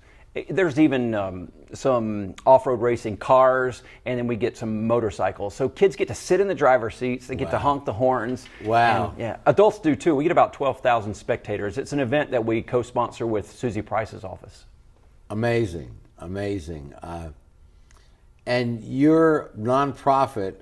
There's 0.49 0.81
even 0.81 1.15
um, 1.15 1.53
some 1.75 2.35
off-road 2.47 2.81
racing 2.81 3.17
cars, 3.17 3.83
and 4.07 4.19
then 4.19 4.27
we 4.27 4.37
get 4.37 4.57
some 4.57 4.87
motorcycles. 4.87 5.55
So 5.55 5.69
kids 5.69 5.97
get 5.97 6.09
to 6.09 6.15
sit 6.15 6.41
in 6.41 6.49
the 6.49 6.55
driver's 6.55 6.95
seats. 6.95 7.27
They 7.27 7.37
get 7.37 7.47
wow. 7.47 7.51
to 7.53 7.59
honk 7.59 7.85
the 7.85 7.93
horns. 7.93 8.47
Wow. 8.65 9.11
And, 9.11 9.19
yeah, 9.19 9.37
adults 9.47 9.79
do 9.79 9.95
too. 9.97 10.15
We 10.15 10.25
get 10.25 10.33
about 10.33 10.53
12,000 10.53 11.15
spectators. 11.15 11.79
It's 11.79 11.93
an 11.93 12.01
event 12.01 12.31
that 12.31 12.45
we 12.45 12.63
co-sponsor 12.63 13.27
with 13.27 13.51
Suzie 13.51 13.85
Price's 13.85 14.25
office. 14.25 14.65
Amazing, 15.31 15.91
amazing. 16.19 16.95
Uh, 17.03 17.31
and 18.47 18.83
your 18.85 19.51
nonprofit 19.59 20.57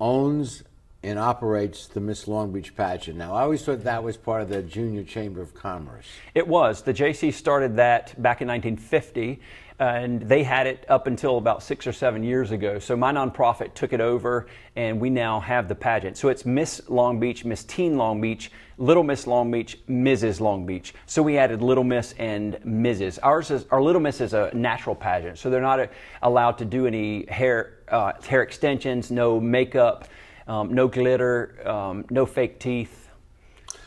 owns 0.00 0.62
and 1.02 1.18
operates 1.18 1.86
the 1.86 2.00
Miss 2.00 2.28
Long 2.28 2.52
Beach 2.52 2.76
pageant. 2.76 3.18
Now, 3.18 3.34
I 3.34 3.42
always 3.42 3.64
thought 3.64 3.82
that 3.84 4.04
was 4.04 4.16
part 4.16 4.42
of 4.42 4.48
the 4.48 4.62
Junior 4.62 5.02
Chamber 5.02 5.42
of 5.42 5.52
Commerce. 5.52 6.06
It 6.34 6.46
was. 6.46 6.82
The 6.82 6.94
JC 6.94 7.32
started 7.32 7.76
that 7.76 8.10
back 8.22 8.40
in 8.40 8.48
1950, 8.48 9.40
and 9.80 10.22
they 10.22 10.44
had 10.44 10.68
it 10.68 10.84
up 10.88 11.08
until 11.08 11.38
about 11.38 11.60
six 11.60 11.88
or 11.88 11.92
seven 11.92 12.22
years 12.22 12.52
ago. 12.52 12.78
So 12.78 12.96
my 12.96 13.12
nonprofit 13.12 13.74
took 13.74 13.92
it 13.92 14.00
over, 14.00 14.46
and 14.76 15.00
we 15.00 15.10
now 15.10 15.40
have 15.40 15.66
the 15.66 15.74
pageant. 15.74 16.16
So 16.16 16.28
it's 16.28 16.46
Miss 16.46 16.80
Long 16.88 17.18
Beach, 17.18 17.44
Miss 17.44 17.64
Teen 17.64 17.96
Long 17.96 18.20
Beach, 18.20 18.52
Little 18.78 19.02
Miss 19.02 19.26
Long 19.26 19.50
Beach, 19.50 19.78
Mrs. 19.88 20.38
Long 20.38 20.66
Beach. 20.66 20.94
So 21.06 21.20
we 21.20 21.36
added 21.36 21.62
Little 21.62 21.82
Miss 21.82 22.14
and 22.18 22.54
Mrs. 22.64 23.18
Ours 23.24 23.50
is 23.50 23.66
our 23.72 23.82
Little 23.82 24.00
Miss 24.00 24.20
is 24.20 24.34
a 24.34 24.52
natural 24.54 24.94
pageant, 24.94 25.38
so 25.38 25.50
they're 25.50 25.60
not 25.60 25.80
a, 25.80 25.90
allowed 26.22 26.58
to 26.58 26.64
do 26.64 26.86
any 26.86 27.26
hair 27.26 27.78
uh, 27.88 28.12
hair 28.22 28.42
extensions, 28.42 29.10
no 29.10 29.40
makeup, 29.40 30.08
um, 30.46 30.72
no 30.72 30.88
glitter, 30.88 31.56
um, 31.68 32.04
no 32.10 32.26
fake 32.26 32.58
teeth. 32.58 33.08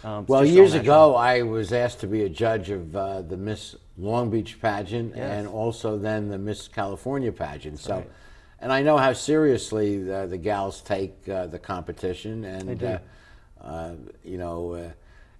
Um, 0.03 0.25
well, 0.27 0.45
years 0.45 0.73
ago, 0.73 1.15
I 1.15 1.41
was 1.41 1.73
asked 1.73 1.99
to 2.01 2.07
be 2.07 2.23
a 2.23 2.29
judge 2.29 2.69
of 2.69 2.95
uh, 2.95 3.21
the 3.23 3.37
Miss 3.37 3.75
Long 3.97 4.29
Beach 4.29 4.61
pageant 4.61 5.15
yes. 5.15 5.31
and 5.31 5.47
also 5.47 5.97
then 5.97 6.29
the 6.29 6.37
Miss 6.37 6.67
California 6.67 7.31
pageant. 7.31 7.75
That's 7.75 7.85
so, 7.85 7.95
right. 7.95 8.11
and 8.59 8.71
I 8.71 8.83
know 8.83 8.97
how 8.97 9.13
seriously 9.13 10.03
the, 10.03 10.27
the 10.27 10.37
gals 10.37 10.81
take 10.81 11.27
uh, 11.27 11.47
the 11.47 11.59
competition, 11.59 12.43
and 12.45 12.83
uh, 12.83 12.99
uh, 13.61 13.93
you 14.23 14.37
know, 14.37 14.73
uh, 14.73 14.89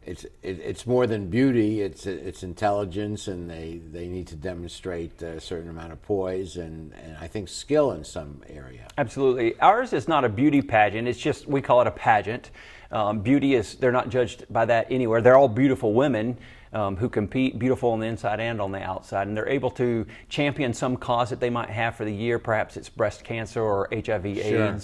it's 0.06 0.24
it, 0.24 0.60
it's 0.60 0.86
more 0.86 1.08
than 1.08 1.30
beauty; 1.30 1.82
it's 1.82 2.06
it's 2.06 2.44
intelligence, 2.44 3.28
and 3.28 3.50
they, 3.50 3.82
they 3.92 4.08
need 4.08 4.28
to 4.28 4.36
demonstrate 4.36 5.22
a 5.22 5.42
certain 5.42 5.70
amount 5.70 5.92
of 5.92 6.02
poise 6.02 6.58
and, 6.58 6.94
and 6.94 7.18
I 7.18 7.28
think 7.28 7.50
skill 7.50 7.92
in 7.92 8.04
some 8.04 8.42
area. 8.48 8.88
Absolutely, 8.98 9.60
ours 9.60 9.94
is 9.94 10.08
not 10.08 10.24
a 10.24 10.30
beauty 10.30 10.62
pageant; 10.62 11.08
it's 11.08 11.20
just 11.20 11.48
we 11.48 11.62
call 11.62 11.82
it 11.82 11.88
a 11.88 11.92
pageant. 11.92 12.52
Um, 12.92 13.20
beauty 13.20 13.56
is, 13.56 13.76
they're 13.76 13.92
not 13.92 14.10
judged 14.10 14.46
by 14.50 14.66
that 14.66 14.88
anywhere. 14.90 15.22
They're 15.22 15.38
all 15.38 15.50
beautiful 15.50 15.94
women 15.94 16.38
um, 16.72 16.96
who 16.96 17.10
compete, 17.10 17.58
beautiful 17.58 17.92
on 17.92 18.00
the 18.00 18.06
inside 18.06 18.40
and 18.40 18.62
on 18.62 18.72
the 18.72 18.82
outside. 18.82 19.28
And 19.28 19.36
they're 19.36 19.50
able 19.50 19.72
to 19.72 20.06
champion 20.30 20.74
some 20.74 20.98
cause 20.98 21.30
that 21.32 21.40
they 21.40 21.50
might 21.50 21.70
have 21.70 21.96
for 21.96 22.06
the 22.06 22.14
year. 22.14 22.38
Perhaps 22.38 22.78
it's 22.78 22.90
breast 22.90 23.24
cancer 23.24 23.62
or 23.62 23.90
HIV, 23.92 24.38
sure. 24.38 24.80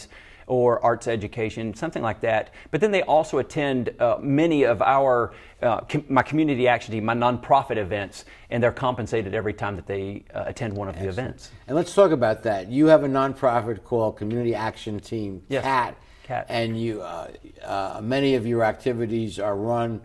Or 0.48 0.83
arts 0.83 1.07
education, 1.07 1.74
something 1.74 2.01
like 2.01 2.21
that. 2.21 2.53
But 2.71 2.81
then 2.81 2.91
they 2.91 3.03
also 3.03 3.38
attend 3.38 3.95
uh, 4.00 4.17
many 4.21 4.63
of 4.63 4.81
our, 4.81 5.33
uh, 5.62 5.81
com- 5.81 6.05
my 6.10 6.24
community 6.24 6.67
action 6.67 6.93
team, 6.93 7.05
my 7.05 7.13
nonprofit 7.15 7.77
events, 7.77 8.25
and 8.50 8.62
they're 8.62 8.71
compensated 8.71 9.33
every 9.33 9.53
time 9.53 9.75
that 9.75 9.88
they 9.88 10.24
uh, 10.33 10.43
attend 10.48 10.74
one 10.74 10.88
of 10.88 10.95
Excellent. 10.95 11.15
the 11.15 11.21
events. 11.21 11.51
And 11.67 11.75
let's 11.75 11.93
talk 11.93 12.12
about 12.12 12.43
that. 12.43 12.69
You 12.69 12.88
have 12.88 13.03
a 13.03 13.07
nonprofit 13.07 13.83
called 13.83 14.17
Community 14.17 14.55
Action 14.55 15.00
Team, 15.00 15.43
yes. 15.50 15.63
CAT. 15.63 15.98
Cat. 16.24 16.45
And 16.50 16.79
you, 16.79 17.01
uh, 17.01 17.27
uh, 17.63 18.00
many 18.03 18.36
of 18.36 18.45
your 18.45 18.63
activities 18.63 19.39
are 19.39 19.55
run 19.55 20.01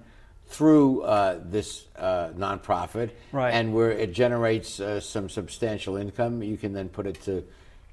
through 0.48 1.02
uh, 1.02 1.40
this 1.44 1.86
uh, 1.96 2.28
nonprofit, 2.36 3.10
right. 3.32 3.50
and 3.50 3.74
where 3.74 3.90
it 3.90 4.12
generates 4.12 4.80
uh, 4.80 5.00
some 5.00 5.28
substantial 5.28 5.96
income, 5.96 6.42
you 6.42 6.56
can 6.56 6.72
then 6.72 6.88
put 6.88 7.06
it 7.06 7.20
to 7.22 7.44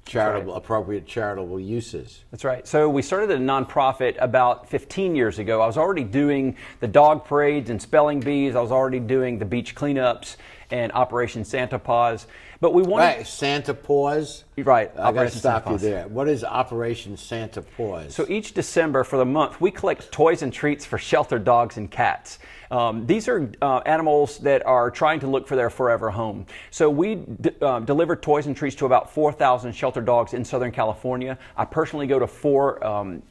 charitable, 0.04 0.52
right. 0.52 0.58
appropriate 0.58 1.06
charitable 1.06 1.58
uses. 1.58 2.24
That's 2.30 2.44
right. 2.44 2.66
So 2.66 2.88
we 2.88 3.02
started 3.02 3.30
a 3.30 3.38
nonprofit 3.38 4.16
about 4.18 4.68
15 4.68 5.14
years 5.14 5.38
ago. 5.38 5.60
I 5.60 5.66
was 5.66 5.76
already 5.76 6.04
doing 6.04 6.56
the 6.80 6.88
dog 6.88 7.24
parades 7.24 7.70
and 7.70 7.80
spelling 7.80 8.20
bees. 8.20 8.54
I 8.54 8.60
was 8.60 8.72
already 8.72 9.00
doing 9.00 9.38
the 9.38 9.44
beach 9.44 9.74
cleanups 9.74 10.36
and 10.70 10.92
Operation 10.92 11.44
Santa 11.44 11.78
Paws. 11.78 12.26
But 12.60 12.74
we 12.74 12.82
wanted 12.82 13.04
right, 13.04 13.26
Santa 13.26 13.74
Paws. 13.74 14.44
Right, 14.56 14.90
I 14.96 15.12
got 15.12 15.24
to 15.24 15.30
stop 15.30 15.68
you 15.68 15.78
there. 15.78 16.06
What 16.08 16.28
is 16.28 16.44
Operation 16.44 17.16
Santa 17.16 17.62
Paws? 17.62 18.14
So 18.14 18.26
each 18.28 18.54
December 18.54 19.04
for 19.04 19.16
the 19.16 19.24
month, 19.24 19.60
we 19.60 19.70
collect 19.70 20.12
toys 20.12 20.42
and 20.42 20.52
treats 20.52 20.84
for 20.84 20.98
shelter 20.98 21.38
dogs 21.38 21.76
and 21.76 21.90
cats. 21.90 22.38
Um, 22.70 23.06
these 23.06 23.28
are 23.28 23.50
uh, 23.60 23.78
animals 23.78 24.38
that 24.38 24.64
are 24.66 24.90
trying 24.90 25.20
to 25.20 25.26
look 25.26 25.46
for 25.46 25.56
their 25.56 25.70
forever 25.70 26.10
home. 26.10 26.46
So 26.70 26.88
we 26.90 27.16
d- 27.16 27.50
uh, 27.60 27.80
deliver 27.80 28.16
toys 28.16 28.46
and 28.46 28.56
treats 28.56 28.76
to 28.76 28.86
about 28.86 29.12
4,000 29.12 29.72
shelter 29.72 30.00
dogs 30.00 30.34
in 30.34 30.44
Southern 30.44 30.72
California. 30.72 31.38
I 31.56 31.64
personally 31.64 32.06
go 32.06 32.18
to 32.18 32.26
four 32.26 32.84
um, 32.84 33.22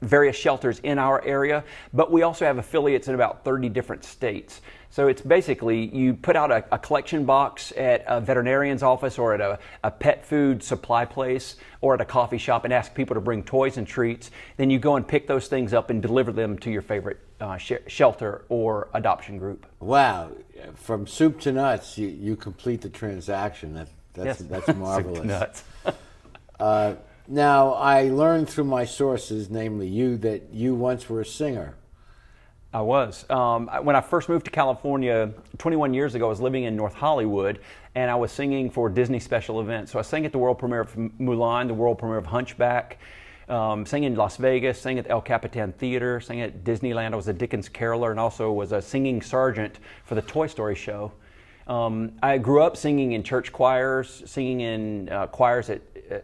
various 0.00 0.36
shelters 0.36 0.78
in 0.80 0.98
our 0.98 1.24
area, 1.24 1.64
but 1.92 2.10
we 2.10 2.22
also 2.22 2.44
have 2.44 2.58
affiliates 2.58 3.08
in 3.08 3.14
about 3.14 3.44
30 3.44 3.68
different 3.68 4.04
states. 4.04 4.60
So 4.92 5.08
it's 5.08 5.22
basically 5.22 5.86
you 5.86 6.12
put 6.12 6.36
out 6.36 6.50
a, 6.50 6.66
a, 6.70 6.78
collection 6.78 7.24
box 7.24 7.72
at 7.78 8.04
a 8.06 8.20
veterinarian's 8.20 8.82
office 8.82 9.18
or 9.18 9.32
at 9.32 9.40
a, 9.40 9.58
a, 9.82 9.90
pet 9.90 10.26
food 10.26 10.62
supply 10.62 11.06
place 11.06 11.56
or 11.80 11.94
at 11.94 12.02
a 12.02 12.04
coffee 12.04 12.36
shop 12.36 12.64
and 12.64 12.74
ask 12.74 12.94
people 12.94 13.14
to 13.14 13.20
bring 13.20 13.42
toys 13.42 13.78
and 13.78 13.86
treats. 13.86 14.30
Then 14.58 14.68
you 14.68 14.78
go 14.78 14.96
and 14.96 15.08
pick 15.08 15.26
those 15.26 15.48
things 15.48 15.72
up 15.72 15.88
and 15.88 16.02
deliver 16.02 16.30
them 16.30 16.58
to 16.58 16.70
your 16.70 16.82
favorite 16.82 17.20
uh, 17.40 17.56
sh- 17.56 17.72
shelter 17.86 18.44
or 18.50 18.88
adoption 18.92 19.38
group. 19.38 19.64
Wow. 19.80 20.32
From 20.74 21.06
soup 21.06 21.40
to 21.40 21.52
nuts, 21.52 21.96
you, 21.96 22.08
you 22.08 22.36
complete 22.36 22.82
the 22.82 22.90
transaction. 22.90 23.72
That, 23.72 23.88
that's, 24.12 24.40
yes. 24.40 24.48
that's 24.50 24.76
marvelous. 24.76 25.16
soup 25.16 25.22
to 25.22 25.26
nuts. 25.26 25.64
uh, 26.60 26.94
now, 27.32 27.72
I 27.72 28.10
learned 28.10 28.48
through 28.48 28.64
my 28.64 28.84
sources, 28.84 29.48
namely 29.48 29.88
you, 29.88 30.18
that 30.18 30.52
you 30.52 30.74
once 30.74 31.08
were 31.08 31.22
a 31.22 31.26
singer. 31.26 31.76
I 32.74 32.82
was. 32.82 33.28
Um, 33.30 33.68
when 33.82 33.96
I 33.96 34.02
first 34.02 34.28
moved 34.28 34.44
to 34.44 34.50
California 34.50 35.32
21 35.56 35.94
years 35.94 36.14
ago, 36.14 36.26
I 36.26 36.28
was 36.28 36.42
living 36.42 36.64
in 36.64 36.76
North 36.76 36.94
Hollywood 36.94 37.60
and 37.94 38.10
I 38.10 38.14
was 38.16 38.32
singing 38.32 38.70
for 38.70 38.90
Disney 38.90 39.18
special 39.18 39.62
events. 39.62 39.92
So 39.92 39.98
I 39.98 40.02
sang 40.02 40.26
at 40.26 40.32
the 40.32 40.38
world 40.38 40.58
premiere 40.58 40.80
of 40.80 40.94
Mulan, 40.94 41.68
the 41.68 41.74
world 41.74 41.98
premiere 41.98 42.18
of 42.18 42.26
Hunchback, 42.26 42.98
um, 43.48 43.86
sang 43.86 44.04
in 44.04 44.14
Las 44.14 44.36
Vegas, 44.36 44.78
sang 44.78 44.98
at 44.98 45.04
the 45.04 45.10
El 45.10 45.22
Capitan 45.22 45.72
Theater, 45.72 46.20
sang 46.20 46.42
at 46.42 46.64
Disneyland. 46.64 47.14
I 47.14 47.16
was 47.16 47.28
a 47.28 47.32
Dickens 47.32 47.68
caroler 47.68 48.10
and 48.10 48.20
also 48.20 48.52
was 48.52 48.72
a 48.72 48.82
singing 48.82 49.22
sergeant 49.22 49.78
for 50.04 50.14
the 50.14 50.22
Toy 50.22 50.48
Story 50.48 50.74
show. 50.74 51.12
Um, 51.66 52.12
I 52.22 52.38
grew 52.38 52.62
up 52.62 52.76
singing 52.76 53.12
in 53.12 53.22
church 53.22 53.52
choirs, 53.52 54.22
singing 54.26 54.60
in 54.60 55.08
uh, 55.10 55.26
choirs 55.28 55.70
at 55.70 55.80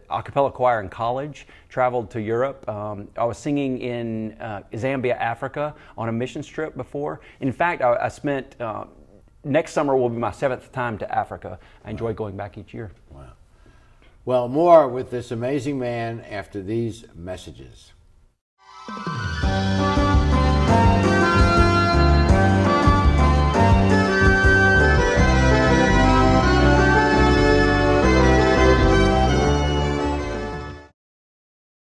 a 0.09 0.23
cappella 0.23 0.51
choir 0.51 0.81
in 0.81 0.89
college, 0.89 1.47
traveled 1.69 2.09
to 2.11 2.21
Europe. 2.21 2.67
Um, 2.67 3.07
I 3.17 3.25
was 3.25 3.37
singing 3.37 3.79
in 3.79 4.33
uh, 4.39 4.63
Zambia, 4.73 5.17
Africa 5.17 5.73
on 5.97 6.09
a 6.09 6.11
mission 6.11 6.41
trip 6.41 6.75
before. 6.75 7.21
In 7.39 7.51
fact, 7.51 7.81
I, 7.81 7.95
I 7.95 8.07
spent, 8.09 8.59
uh, 8.61 8.85
next 9.43 9.73
summer 9.73 9.95
will 9.95 10.09
be 10.09 10.17
my 10.17 10.31
seventh 10.31 10.71
time 10.71 10.97
to 10.99 11.15
Africa. 11.15 11.59
I 11.85 11.91
enjoy 11.91 12.13
going 12.13 12.35
back 12.37 12.57
each 12.57 12.73
year. 12.73 12.91
Wow. 13.09 13.33
Well, 14.25 14.47
more 14.47 14.87
with 14.87 15.09
this 15.09 15.31
amazing 15.31 15.79
man 15.79 16.21
after 16.29 16.61
these 16.61 17.05
messages. 17.15 17.93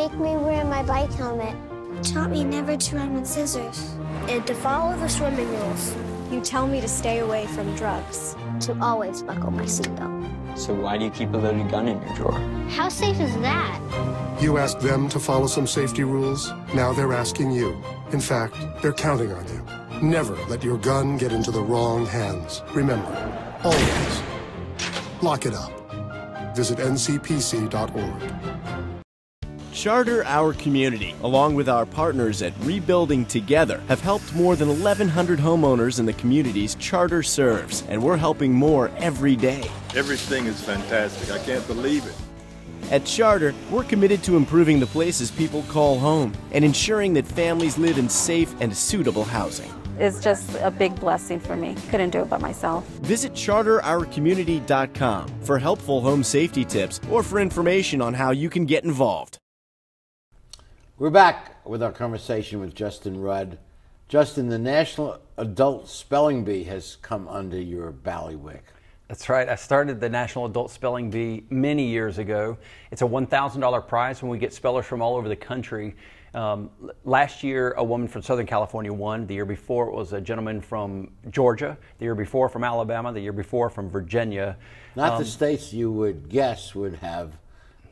You 0.00 0.08
make 0.08 0.18
me 0.18 0.34
wear 0.34 0.64
my 0.64 0.82
bike 0.82 1.12
helmet. 1.12 1.54
Taught 2.02 2.30
me 2.30 2.42
never 2.42 2.74
to 2.74 2.96
run 2.96 3.12
with 3.12 3.26
scissors. 3.26 3.94
And 4.30 4.46
to 4.46 4.54
follow 4.54 4.98
the 4.98 5.08
swimming 5.08 5.46
rules. 5.50 5.94
You 6.30 6.40
tell 6.40 6.66
me 6.66 6.80
to 6.80 6.88
stay 6.88 7.18
away 7.18 7.46
from 7.48 7.76
drugs. 7.76 8.34
To 8.60 8.74
always 8.80 9.20
buckle 9.20 9.50
my 9.50 9.64
seatbelt. 9.64 10.56
So 10.56 10.72
why 10.72 10.96
do 10.96 11.04
you 11.04 11.10
keep 11.10 11.34
a 11.34 11.36
loaded 11.36 11.70
gun 11.70 11.86
in 11.86 12.00
your 12.00 12.16
drawer? 12.16 12.40
How 12.70 12.88
safe 12.88 13.20
is 13.20 13.34
that? 13.40 14.38
You 14.40 14.56
asked 14.56 14.80
them 14.80 15.06
to 15.10 15.20
follow 15.20 15.46
some 15.46 15.66
safety 15.66 16.02
rules. 16.02 16.50
Now 16.74 16.94
they're 16.94 17.12
asking 17.12 17.50
you. 17.50 17.76
In 18.12 18.20
fact, 18.20 18.56
they're 18.80 18.94
counting 18.94 19.32
on 19.32 19.46
you. 19.48 19.66
Never 20.00 20.34
let 20.46 20.64
your 20.64 20.78
gun 20.78 21.18
get 21.18 21.30
into 21.30 21.50
the 21.50 21.62
wrong 21.62 22.06
hands. 22.06 22.62
Remember, 22.72 23.12
always 23.62 24.22
lock 25.20 25.44
it 25.44 25.52
up. 25.52 25.70
Visit 26.56 26.78
ncpc.org. 26.78 28.59
Charter 29.72 30.24
Our 30.24 30.52
Community, 30.52 31.14
along 31.22 31.54
with 31.54 31.68
our 31.68 31.86
partners 31.86 32.42
at 32.42 32.52
Rebuilding 32.60 33.24
Together, 33.26 33.80
have 33.88 34.00
helped 34.00 34.34
more 34.34 34.56
than 34.56 34.68
1,100 34.68 35.38
homeowners 35.38 36.00
in 36.00 36.06
the 36.06 36.12
communities 36.14 36.74
Charter 36.76 37.22
serves, 37.22 37.84
and 37.88 38.02
we're 38.02 38.16
helping 38.16 38.52
more 38.52 38.90
every 38.98 39.36
day. 39.36 39.62
Everything 39.94 40.46
is 40.46 40.60
fantastic. 40.60 41.30
I 41.30 41.38
can't 41.44 41.66
believe 41.66 42.06
it. 42.06 42.14
At 42.90 43.04
Charter, 43.04 43.54
we're 43.70 43.84
committed 43.84 44.24
to 44.24 44.36
improving 44.36 44.80
the 44.80 44.86
places 44.86 45.30
people 45.30 45.62
call 45.68 45.98
home 45.98 46.32
and 46.50 46.64
ensuring 46.64 47.14
that 47.14 47.26
families 47.26 47.78
live 47.78 47.98
in 47.98 48.08
safe 48.08 48.52
and 48.60 48.76
suitable 48.76 49.24
housing. 49.24 49.70
It's 49.98 50.20
just 50.20 50.56
a 50.60 50.70
big 50.70 50.98
blessing 50.98 51.38
for 51.38 51.56
me. 51.56 51.76
Couldn't 51.90 52.10
do 52.10 52.22
it 52.22 52.30
by 52.30 52.38
myself. 52.38 52.86
Visit 53.02 53.34
charterourcommunity.com 53.34 55.28
for 55.42 55.58
helpful 55.58 56.00
home 56.00 56.24
safety 56.24 56.64
tips 56.64 57.00
or 57.10 57.22
for 57.22 57.38
information 57.38 58.00
on 58.00 58.14
how 58.14 58.30
you 58.30 58.48
can 58.48 58.64
get 58.64 58.84
involved. 58.84 59.39
We're 61.00 61.08
back 61.08 61.66
with 61.66 61.82
our 61.82 61.92
conversation 61.92 62.60
with 62.60 62.74
Justin 62.74 63.18
Rudd. 63.18 63.56
Justin, 64.06 64.50
the 64.50 64.58
National 64.58 65.18
Adult 65.38 65.88
Spelling 65.88 66.44
Bee 66.44 66.62
has 66.64 66.96
come 66.96 67.26
under 67.26 67.58
your 67.58 67.90
ballywick. 67.90 68.60
That's 69.08 69.26
right. 69.30 69.48
I 69.48 69.54
started 69.54 69.98
the 69.98 70.10
National 70.10 70.44
Adult 70.44 70.70
Spelling 70.70 71.08
Bee 71.08 71.46
many 71.48 71.86
years 71.86 72.18
ago. 72.18 72.58
It's 72.90 73.00
a 73.00 73.06
$1,000 73.06 73.88
prize 73.88 74.20
when 74.20 74.30
we 74.30 74.36
get 74.36 74.52
spellers 74.52 74.84
from 74.84 75.00
all 75.00 75.16
over 75.16 75.26
the 75.26 75.36
country. 75.36 75.96
Um, 76.34 76.68
last 77.06 77.42
year, 77.42 77.72
a 77.78 77.82
woman 77.82 78.06
from 78.06 78.20
Southern 78.20 78.46
California 78.46 78.92
won. 78.92 79.26
The 79.26 79.32
year 79.32 79.46
before, 79.46 79.88
it 79.88 79.94
was 79.94 80.12
a 80.12 80.20
gentleman 80.20 80.60
from 80.60 81.12
Georgia. 81.30 81.78
The 81.96 82.04
year 82.04 82.14
before, 82.14 82.50
from 82.50 82.62
Alabama. 82.62 83.10
The 83.10 83.20
year 83.20 83.32
before, 83.32 83.70
from 83.70 83.88
Virginia. 83.88 84.58
Not 84.96 85.12
Um, 85.14 85.18
the 85.20 85.24
states 85.24 85.72
you 85.72 85.90
would 85.90 86.28
guess 86.28 86.74
would 86.74 86.96
have 86.96 87.38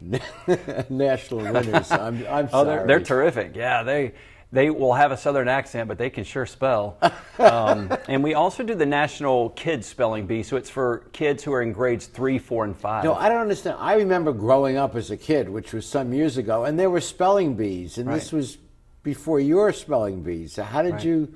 national 0.88 1.40
winners. 1.40 1.90
I'm, 1.90 2.26
I'm 2.28 2.46
oh, 2.52 2.64
sorry. 2.64 2.64
they're, 2.64 2.86
they're 2.86 3.00
terrific. 3.00 3.56
Yeah, 3.56 3.82
they 3.82 4.12
they 4.50 4.70
will 4.70 4.94
have 4.94 5.12
a 5.12 5.16
southern 5.16 5.48
accent, 5.48 5.88
but 5.88 5.98
they 5.98 6.08
can 6.08 6.24
sure 6.24 6.46
spell. 6.46 6.96
um, 7.38 7.92
and 8.08 8.24
we 8.24 8.34
also 8.34 8.62
do 8.62 8.74
the 8.74 8.86
National 8.86 9.50
Kids 9.50 9.86
Spelling 9.86 10.26
Bee, 10.26 10.42
so 10.42 10.56
it's 10.56 10.70
for 10.70 11.04
kids 11.12 11.44
who 11.44 11.52
are 11.52 11.60
in 11.60 11.72
grades 11.72 12.06
three, 12.06 12.38
four, 12.38 12.64
and 12.64 12.74
five. 12.76 13.04
No, 13.04 13.14
I 13.14 13.28
don't 13.28 13.40
understand. 13.40 13.76
I 13.78 13.94
remember 13.94 14.32
growing 14.32 14.76
up 14.76 14.96
as 14.96 15.10
a 15.10 15.16
kid, 15.16 15.48
which 15.50 15.74
was 15.74 15.86
some 15.86 16.12
years 16.14 16.38
ago, 16.38 16.64
and 16.64 16.78
there 16.78 16.88
were 16.88 17.02
spelling 17.02 17.54
bees, 17.56 17.98
and 17.98 18.10
this 18.10 18.32
was 18.32 18.56
before 19.02 19.40
your 19.40 19.72
spelling 19.72 20.22
bees. 20.22 20.54
So 20.54 20.62
how 20.62 20.82
did 20.82 20.94
Right. 20.94 21.04
you 21.04 21.34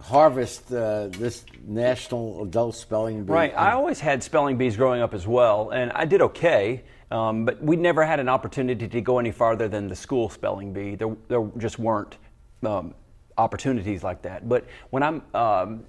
harvest 0.00 0.72
uh, 0.72 1.08
this 1.08 1.44
national 1.66 2.42
adult 2.42 2.74
spelling 2.74 3.24
bee? 3.24 3.32
Right. 3.32 3.54
I 3.56 3.72
always 3.72 4.00
had 4.00 4.22
spelling 4.22 4.56
bees 4.56 4.76
growing 4.76 5.00
up 5.00 5.14
as 5.14 5.26
well, 5.26 5.70
and 5.70 5.92
I 5.92 6.04
did 6.04 6.22
okay. 6.22 6.84
Um, 7.10 7.44
but 7.44 7.62
we 7.62 7.76
never 7.76 8.04
had 8.04 8.18
an 8.18 8.28
opportunity 8.28 8.88
to 8.88 9.00
go 9.00 9.18
any 9.18 9.30
farther 9.30 9.68
than 9.68 9.88
the 9.88 9.94
school 9.96 10.28
spelling 10.28 10.72
bee. 10.72 10.96
There, 10.96 11.16
there 11.28 11.48
just 11.56 11.78
weren't 11.78 12.18
um, 12.64 12.94
opportunities 13.38 14.02
like 14.02 14.22
that. 14.22 14.48
But 14.48 14.66
when 14.90 15.02
I'm 15.02 15.22
um, 15.34 15.84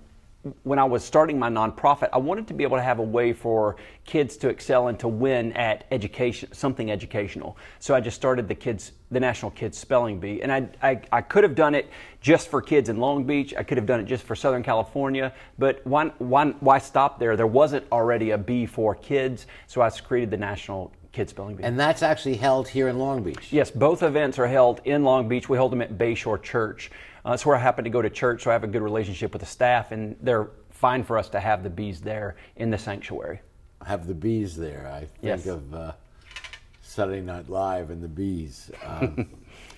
when 0.63 0.79
I 0.79 0.83
was 0.83 1.03
starting 1.03 1.39
my 1.39 1.49
nonprofit, 1.49 2.09
I 2.13 2.17
wanted 2.17 2.47
to 2.47 2.53
be 2.53 2.63
able 2.63 2.77
to 2.77 2.83
have 2.83 2.99
a 2.99 3.03
way 3.03 3.33
for 3.33 3.77
kids 4.05 4.37
to 4.37 4.49
excel 4.49 4.87
and 4.87 4.99
to 4.99 5.07
win 5.07 5.53
at 5.53 5.85
education, 5.91 6.51
something 6.53 6.91
educational. 6.91 7.57
So 7.79 7.95
I 7.95 7.99
just 7.99 8.15
started 8.15 8.47
the 8.47 8.55
kids, 8.55 8.91
the 9.11 9.19
National 9.19 9.51
Kids 9.51 9.77
Spelling 9.77 10.19
Bee, 10.19 10.41
and 10.41 10.51
I, 10.51 10.67
I, 10.81 11.01
I 11.11 11.21
could 11.21 11.43
have 11.43 11.55
done 11.55 11.75
it 11.75 11.89
just 12.21 12.49
for 12.49 12.61
kids 12.61 12.89
in 12.89 12.97
Long 12.97 13.23
Beach. 13.23 13.53
I 13.57 13.63
could 13.63 13.77
have 13.77 13.85
done 13.85 13.99
it 13.99 14.05
just 14.05 14.23
for 14.23 14.35
Southern 14.35 14.63
California, 14.63 15.33
but 15.57 15.85
why, 15.85 16.05
why, 16.17 16.47
why 16.59 16.77
stop 16.77 17.19
there? 17.19 17.35
There 17.35 17.47
wasn't 17.47 17.85
already 17.91 18.31
a 18.31 18.37
bee 18.37 18.65
for 18.65 18.95
kids, 18.95 19.47
so 19.67 19.81
I 19.81 19.89
created 19.89 20.31
the 20.31 20.37
National 20.37 20.91
Kids 21.11 21.31
Spelling 21.31 21.55
Bee. 21.55 21.63
And 21.63 21.79
that's 21.79 22.03
actually 22.03 22.35
held 22.35 22.67
here 22.67 22.89
in 22.89 22.99
Long 22.99 23.23
Beach. 23.23 23.51
Yes, 23.51 23.71
both 23.71 24.03
events 24.03 24.37
are 24.37 24.47
held 24.47 24.81
in 24.85 25.03
Long 25.03 25.27
Beach. 25.27 25.49
We 25.49 25.57
hold 25.57 25.71
them 25.71 25.81
at 25.81 25.97
Bayshore 25.97 26.41
Church. 26.41 26.91
Uh, 27.27 27.31
that's 27.31 27.45
where 27.45 27.57
I 27.57 27.59
happen 27.59 27.83
to 27.83 27.89
go 27.89 28.01
to 28.01 28.09
church, 28.09 28.43
so 28.43 28.51
I 28.51 28.53
have 28.53 28.63
a 28.63 28.67
good 28.67 28.81
relationship 28.81 29.33
with 29.33 29.41
the 29.41 29.45
staff, 29.45 29.91
and 29.91 30.15
they're 30.21 30.47
fine 30.69 31.03
for 31.03 31.17
us 31.17 31.27
to 31.29 31.41
have 31.41 31.61
the 31.61 31.69
bees 31.69 31.99
there 31.99 32.37
in 32.55 32.69
the 32.69 32.77
sanctuary. 32.77 33.41
Have 33.85 34.07
the 34.07 34.13
bees 34.13 34.55
there. 34.55 34.89
I 34.89 34.99
think 35.01 35.09
Yes. 35.21 35.45
of 35.45 35.73
uh, 35.75 35.91
Saturday 36.81 37.19
Night 37.19 37.49
Live 37.49 37.89
and 37.89 38.01
the 38.01 38.07
bees. 38.07 38.71
Um, 38.81 39.27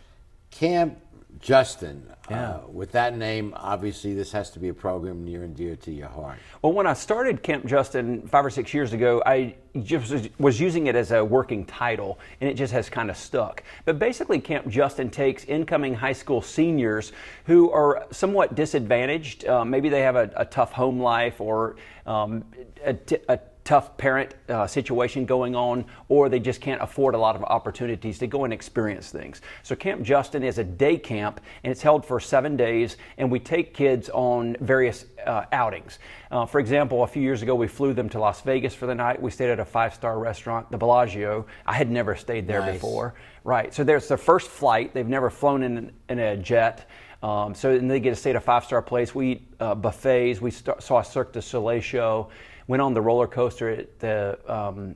Camp 0.52 1.00
Justin. 1.39 2.04
Yeah. 2.30 2.50
Uh, 2.50 2.68
with 2.68 2.92
that 2.92 3.18
name, 3.18 3.54
obviously, 3.56 4.13
this 4.13 4.32
has 4.34 4.52
to 4.52 4.60
be 4.60 4.70
a 4.70 4.74
program 4.74 5.24
near 5.24 5.44
and 5.44 5.56
dear 5.56 5.76
to 5.78 5.92
your 5.92 6.08
heart. 6.10 6.38
Well, 6.62 6.74
when 6.74 6.86
I 6.86 6.94
started 6.94 7.42
Camp 7.42 7.65
Justin 7.65 8.28
five 8.28 8.46
or 8.46 8.50
six 8.50 8.74
years 8.74 8.94
ago, 8.94 9.24
I 9.26 9.56
just 9.82 10.30
was 10.39 10.60
using 10.60 10.88
it 10.88 10.96
as 10.96 11.12
a 11.12 11.24
working 11.24 11.65
title, 11.65 12.20
and 12.42 12.50
it 12.50 12.56
just 12.56 12.74
has 12.74 12.89
kind 12.89 13.10
of 13.10 13.18
stuck. 13.18 13.63
But 13.86 14.00
basically, 14.00 14.39
Camp 14.39 14.68
Justin 14.68 15.10
takes 15.10 15.46
incoming 15.46 15.94
high 15.94 16.13
school 16.13 16.42
seniors 16.42 17.13
who 17.46 17.72
are 17.72 18.06
somewhat 18.12 18.56
disadvantaged. 18.56 19.46
Uh, 19.46 19.63
maybe 19.65 19.89
they 19.89 20.02
have 20.02 20.15
a, 20.15 20.32
a 20.36 20.46
tough 20.46 20.72
home 20.72 21.00
life 21.00 21.39
or 21.39 21.78
um, 22.06 22.44
a, 22.84 22.94
t- 22.94 23.18
a 23.28 23.39
tough 23.69 23.95
parent 23.97 24.34
uh, 24.49 24.65
situation 24.65 25.25
going 25.25 25.55
on, 25.55 25.86
or 26.08 26.27
they 26.27 26.39
just 26.39 26.60
can't 26.60 26.82
afford 26.82 27.13
a 27.13 27.17
lot 27.19 27.36
of 27.36 27.43
opportunities 27.43 28.17
to 28.17 28.25
go 28.25 28.43
and 28.43 28.51
experience 28.51 29.12
things. 29.12 29.41
So, 29.62 29.75
Camp 29.75 30.01
Justin 30.01 30.41
is 30.41 30.58
a 30.58 30.63
day 30.63 30.97
camp, 30.97 31.39
and 31.63 31.69
it's 31.69 31.84
held 31.84 32.03
for 32.03 32.19
seven 32.19 32.58
days, 32.58 32.97
and 33.19 33.32
we 33.32 33.39
take 33.39 33.75
kids 33.75 34.10
on 34.10 34.55
various 34.60 35.05
uh, 35.23 35.45
outings. 35.51 35.99
Uh, 36.32 36.47
for 36.47 36.60
example, 36.60 37.03
a 37.03 37.08
few 37.08 37.21
years 37.21 37.43
ago, 37.43 37.53
we 37.53 37.67
flew 37.67 37.93
them 37.93 38.10
to 38.10 38.19
Las 38.19 38.41
Vegas 38.41 38.73
for 38.73 38.88
the 38.88 38.95
night. 38.95 39.21
We 39.21 39.29
stayed 39.29 39.51
at 39.51 39.60
a 39.60 39.65
five 39.65 39.93
star 39.93 40.17
restaurant, 40.17 40.71
the 40.71 40.77
Bellagio. 40.79 41.45
I 41.67 41.73
had 41.73 41.91
never 41.91 42.15
stayed 42.15 42.47
there 42.47 42.62
Nice. 42.62 42.73
before. 42.73 43.13
Right. 43.43 43.71
So, 43.71 43.84
there's 43.84 44.08
their 44.08 44.17
first 44.17 44.47
flight. 44.47 44.95
They've 44.95 45.08
never 45.08 45.29
flown 45.29 45.62
in, 45.62 45.91
in 46.10 46.17
a 46.17 46.36
jet. 46.36 46.89
Um, 47.21 47.53
so 47.53 47.71
and 47.71 47.91
they 47.91 47.99
get 47.99 48.12
to 48.12 48.15
stay 48.15 48.29
at 48.29 48.38
a 48.38 48.39
five-star 48.39 48.82
place. 48.82 49.13
We 49.13 49.32
eat 49.32 49.53
uh, 49.60 49.75
buffets. 49.75 50.39
We 50.39 50.51
st- 50.51 50.82
saw 50.82 50.99
a 50.99 51.03
Cirque 51.03 51.34
du 51.34 51.41
Soleil 51.41 51.82
show. 51.82 52.29
Went 52.69 52.84
on 52.84 52.93
the 52.93 53.01
roller 53.01 53.25
coaster 53.25 53.67
at 53.71 53.97
the 53.97 54.38
um, 54.47 54.95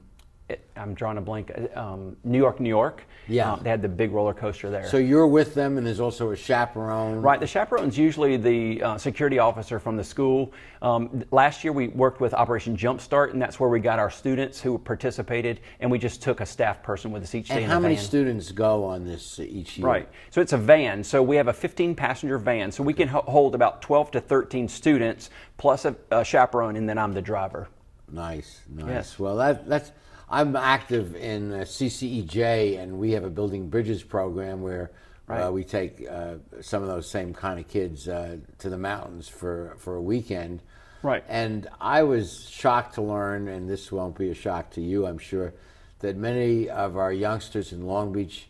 it, 0.50 0.68
I'm 0.76 0.94
drawing 0.94 1.18
a 1.18 1.22
blank. 1.22 1.52
Um, 1.76 2.18
New 2.24 2.38
York, 2.38 2.60
New 2.60 2.70
York. 2.70 3.04
Yeah. 3.30 3.54
Uh, 3.54 3.56
they 3.58 3.70
had 3.70 3.82
the 3.82 3.88
big 3.88 4.12
roller 4.12 4.34
coaster 4.34 4.70
there. 4.70 4.88
So 4.90 4.98
you're 4.98 5.28
with 5.28 5.54
them, 5.54 5.78
and 5.78 5.88
there's 5.88 6.02
also 6.02 6.32
a 6.32 6.36
chaperone. 6.36 7.22
Right, 7.22 7.40
the 7.40 7.48
chaperone's 7.48 7.98
usually 7.98 8.36
the 8.36 8.84
uh, 8.84 8.98
security 8.98 9.40
officer 9.40 9.80
from 9.80 9.96
the 9.96 10.04
school. 10.04 10.52
Um, 10.82 11.24
last 11.32 11.64
year 11.64 11.72
we 11.72 11.88
worked 11.88 12.20
with 12.20 12.34
Operation 12.34 12.76
Jumpstart, 12.76 13.32
and 13.32 13.42
that's 13.42 13.58
where 13.58 13.70
we 13.70 13.80
got 13.80 14.00
our 14.00 14.10
students 14.10 14.60
who 14.60 14.78
participated, 14.78 15.62
and 15.80 15.90
we 15.90 15.98
just 15.98 16.22
took 16.22 16.42
a 16.42 16.46
staff 16.46 16.84
person 16.84 17.12
with 17.12 17.24
us 17.24 17.34
each 17.34 17.48
day 17.48 17.64
And 17.64 17.72
how 17.72 17.80
many 17.80 17.96
students 17.96 18.52
go 18.52 18.84
on 18.84 19.06
this 19.06 19.40
each 19.40 19.78
year? 19.78 19.88
Right. 19.88 20.10
So 20.30 20.42
it's 20.42 20.54
a 20.54 20.58
van. 20.58 21.06
So 21.06 21.24
we 21.24 21.38
have 21.38 21.48
a 21.48 21.54
15 21.54 21.96
passenger 21.96 22.38
van. 22.38 22.70
So 22.70 22.84
we 22.84 22.94
can 22.94 23.08
ho- 23.08 23.24
hold 23.26 23.56
about 23.56 23.82
12 23.82 24.12
to 24.12 24.20
13 24.22 24.68
students 24.68 25.30
plus 25.58 25.86
a, 25.86 25.96
a 26.12 26.26
chaperone, 26.26 26.76
and 26.76 26.90
then 26.90 26.98
I'm 26.98 27.14
the 27.14 27.22
driver. 27.22 27.70
Nice, 28.12 28.62
nice. 28.70 28.88
Yes. 28.88 29.20
Well, 29.20 29.38
that, 29.38 29.68
that's. 29.70 29.92
I'm 30.34 30.56
active 30.56 31.16
in 31.16 31.52
uh, 31.52 31.58
CCEJ, 31.58 32.80
and 32.80 32.98
we 32.98 33.12
have 33.12 33.24
a 33.24 33.30
building 33.30 33.70
bridges 33.70 34.02
program 34.02 34.64
where 34.64 34.90
uh, 35.30 35.52
we 35.54 35.64
take 35.64 36.08
uh, 36.10 36.36
some 36.60 36.82
of 36.82 36.88
those 36.88 37.08
same 37.08 37.36
kind 37.36 37.60
of 37.60 37.68
kids 37.68 38.08
uh, 38.08 38.38
to 38.58 38.70
the 38.72 38.78
mountains 38.78 39.30
for 39.30 39.76
for 39.78 39.96
a 39.96 40.02
weekend. 40.02 40.64
Right. 41.04 41.24
And 41.30 41.68
I 41.80 42.02
was 42.02 42.50
shocked 42.50 42.96
to 42.96 43.04
learn, 43.04 43.48
and 43.48 43.70
this 43.70 43.92
won't 43.92 44.18
be 44.18 44.32
a 44.32 44.34
shock 44.34 44.72
to 44.72 44.82
you, 44.82 45.06
I'm 45.06 45.20
sure, 45.20 45.54
that 46.00 46.18
many 46.18 46.68
of 46.68 46.98
our 46.98 47.14
youngsters 47.14 47.72
in 47.72 47.86
Long 47.86 48.12
Beach 48.12 48.48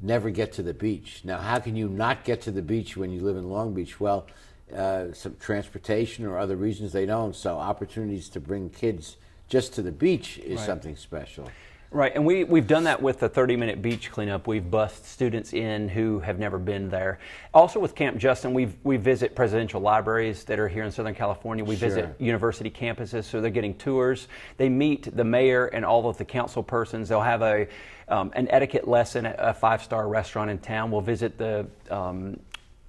never 0.00 0.30
get 0.30 0.52
to 0.52 0.62
the 0.62 0.74
beach. 0.74 1.22
Now, 1.24 1.38
how 1.38 1.58
can 1.58 1.74
you 1.74 1.88
not 1.88 2.22
get 2.22 2.42
to 2.42 2.52
the 2.52 2.62
beach 2.62 2.96
when 2.96 3.10
you 3.10 3.20
live 3.22 3.36
in 3.36 3.50
Long 3.50 3.74
Beach? 3.74 3.98
Well, 3.98 4.28
uh, 4.72 5.12
some 5.12 5.36
transportation 5.40 6.24
or 6.24 6.38
other 6.38 6.54
reasons 6.54 6.92
they 6.92 7.06
don't. 7.06 7.34
So, 7.34 7.58
opportunities 7.58 8.28
to 8.28 8.40
bring 8.40 8.70
kids 8.70 9.16
just 9.48 9.74
to 9.74 9.82
the 9.82 9.92
beach 9.92 10.38
is 10.38 10.58
Right. 10.58 10.66
something 10.66 10.96
special. 10.96 11.48
Right, 11.92 12.12
and 12.16 12.26
we, 12.26 12.42
we've 12.42 12.66
done 12.66 12.84
that 12.84 13.00
with 13.00 13.20
the 13.20 13.28
30 13.28 13.56
minute 13.56 13.80
beach 13.80 14.10
cleanup. 14.10 14.48
We've 14.48 14.68
bussed 14.68 15.06
students 15.06 15.52
in 15.52 15.88
who 15.88 16.18
have 16.18 16.36
never 16.36 16.58
been 16.58 16.90
there. 16.90 17.20
Also, 17.54 17.78
with 17.78 17.94
Camp 17.94 18.18
Justin, 18.18 18.52
we 18.54 18.68
we 18.82 18.96
visit 18.96 19.36
presidential 19.36 19.80
libraries 19.80 20.42
that 20.44 20.58
are 20.58 20.66
here 20.66 20.82
in 20.82 20.90
Southern 20.90 21.14
California. 21.14 21.64
We 21.64 21.76
Sure. 21.76 21.88
visit 21.88 22.16
university 22.18 22.70
campuses, 22.70 23.24
so 23.24 23.40
they're 23.40 23.52
getting 23.52 23.74
tours. 23.74 24.26
They 24.56 24.68
meet 24.68 25.16
the 25.16 25.24
mayor 25.24 25.66
and 25.66 25.84
all 25.84 26.08
of 26.08 26.18
the 26.18 26.24
council 26.24 26.62
persons. 26.64 27.08
They'll 27.08 27.20
have 27.20 27.42
a 27.42 27.68
um, 28.08 28.32
an 28.34 28.48
etiquette 28.50 28.86
lesson 28.88 29.24
at 29.24 29.36
a 29.38 29.54
five 29.54 29.80
star 29.82 30.08
restaurant 30.08 30.50
in 30.50 30.58
town. 30.58 30.90
We'll 30.90 31.00
visit 31.02 31.38
the 31.38 31.66
um, 31.88 32.40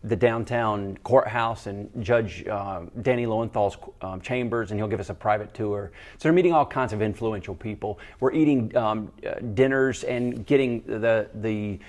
the 0.04 0.16
downtown 0.16 0.98
courthouse 1.04 1.68
and 1.68 1.90
Judge 2.04 2.48
uh, 2.48 2.82
Danny 3.02 3.26
Lowenthal's 3.26 3.78
um, 4.02 4.22
chambers, 4.22 4.72
and 4.72 4.80
he'll 4.80 4.88
give 4.88 5.00
us 5.00 5.10
a 5.10 5.14
private 5.14 5.54
tour. 5.54 5.92
So 6.18 6.24
they're 6.24 6.34
meeting 6.34 6.54
all 6.54 6.66
kinds 6.66 6.94
of 6.94 7.02
influential 7.02 7.56
people. 7.56 8.00
We're 8.20 8.34
eating 8.34 8.76
um, 8.78 9.12
uh, 9.26 9.40
dinners 9.54 10.04
and 10.04 10.46
getting 10.46 10.84
the 10.86 11.30
the 11.34 11.80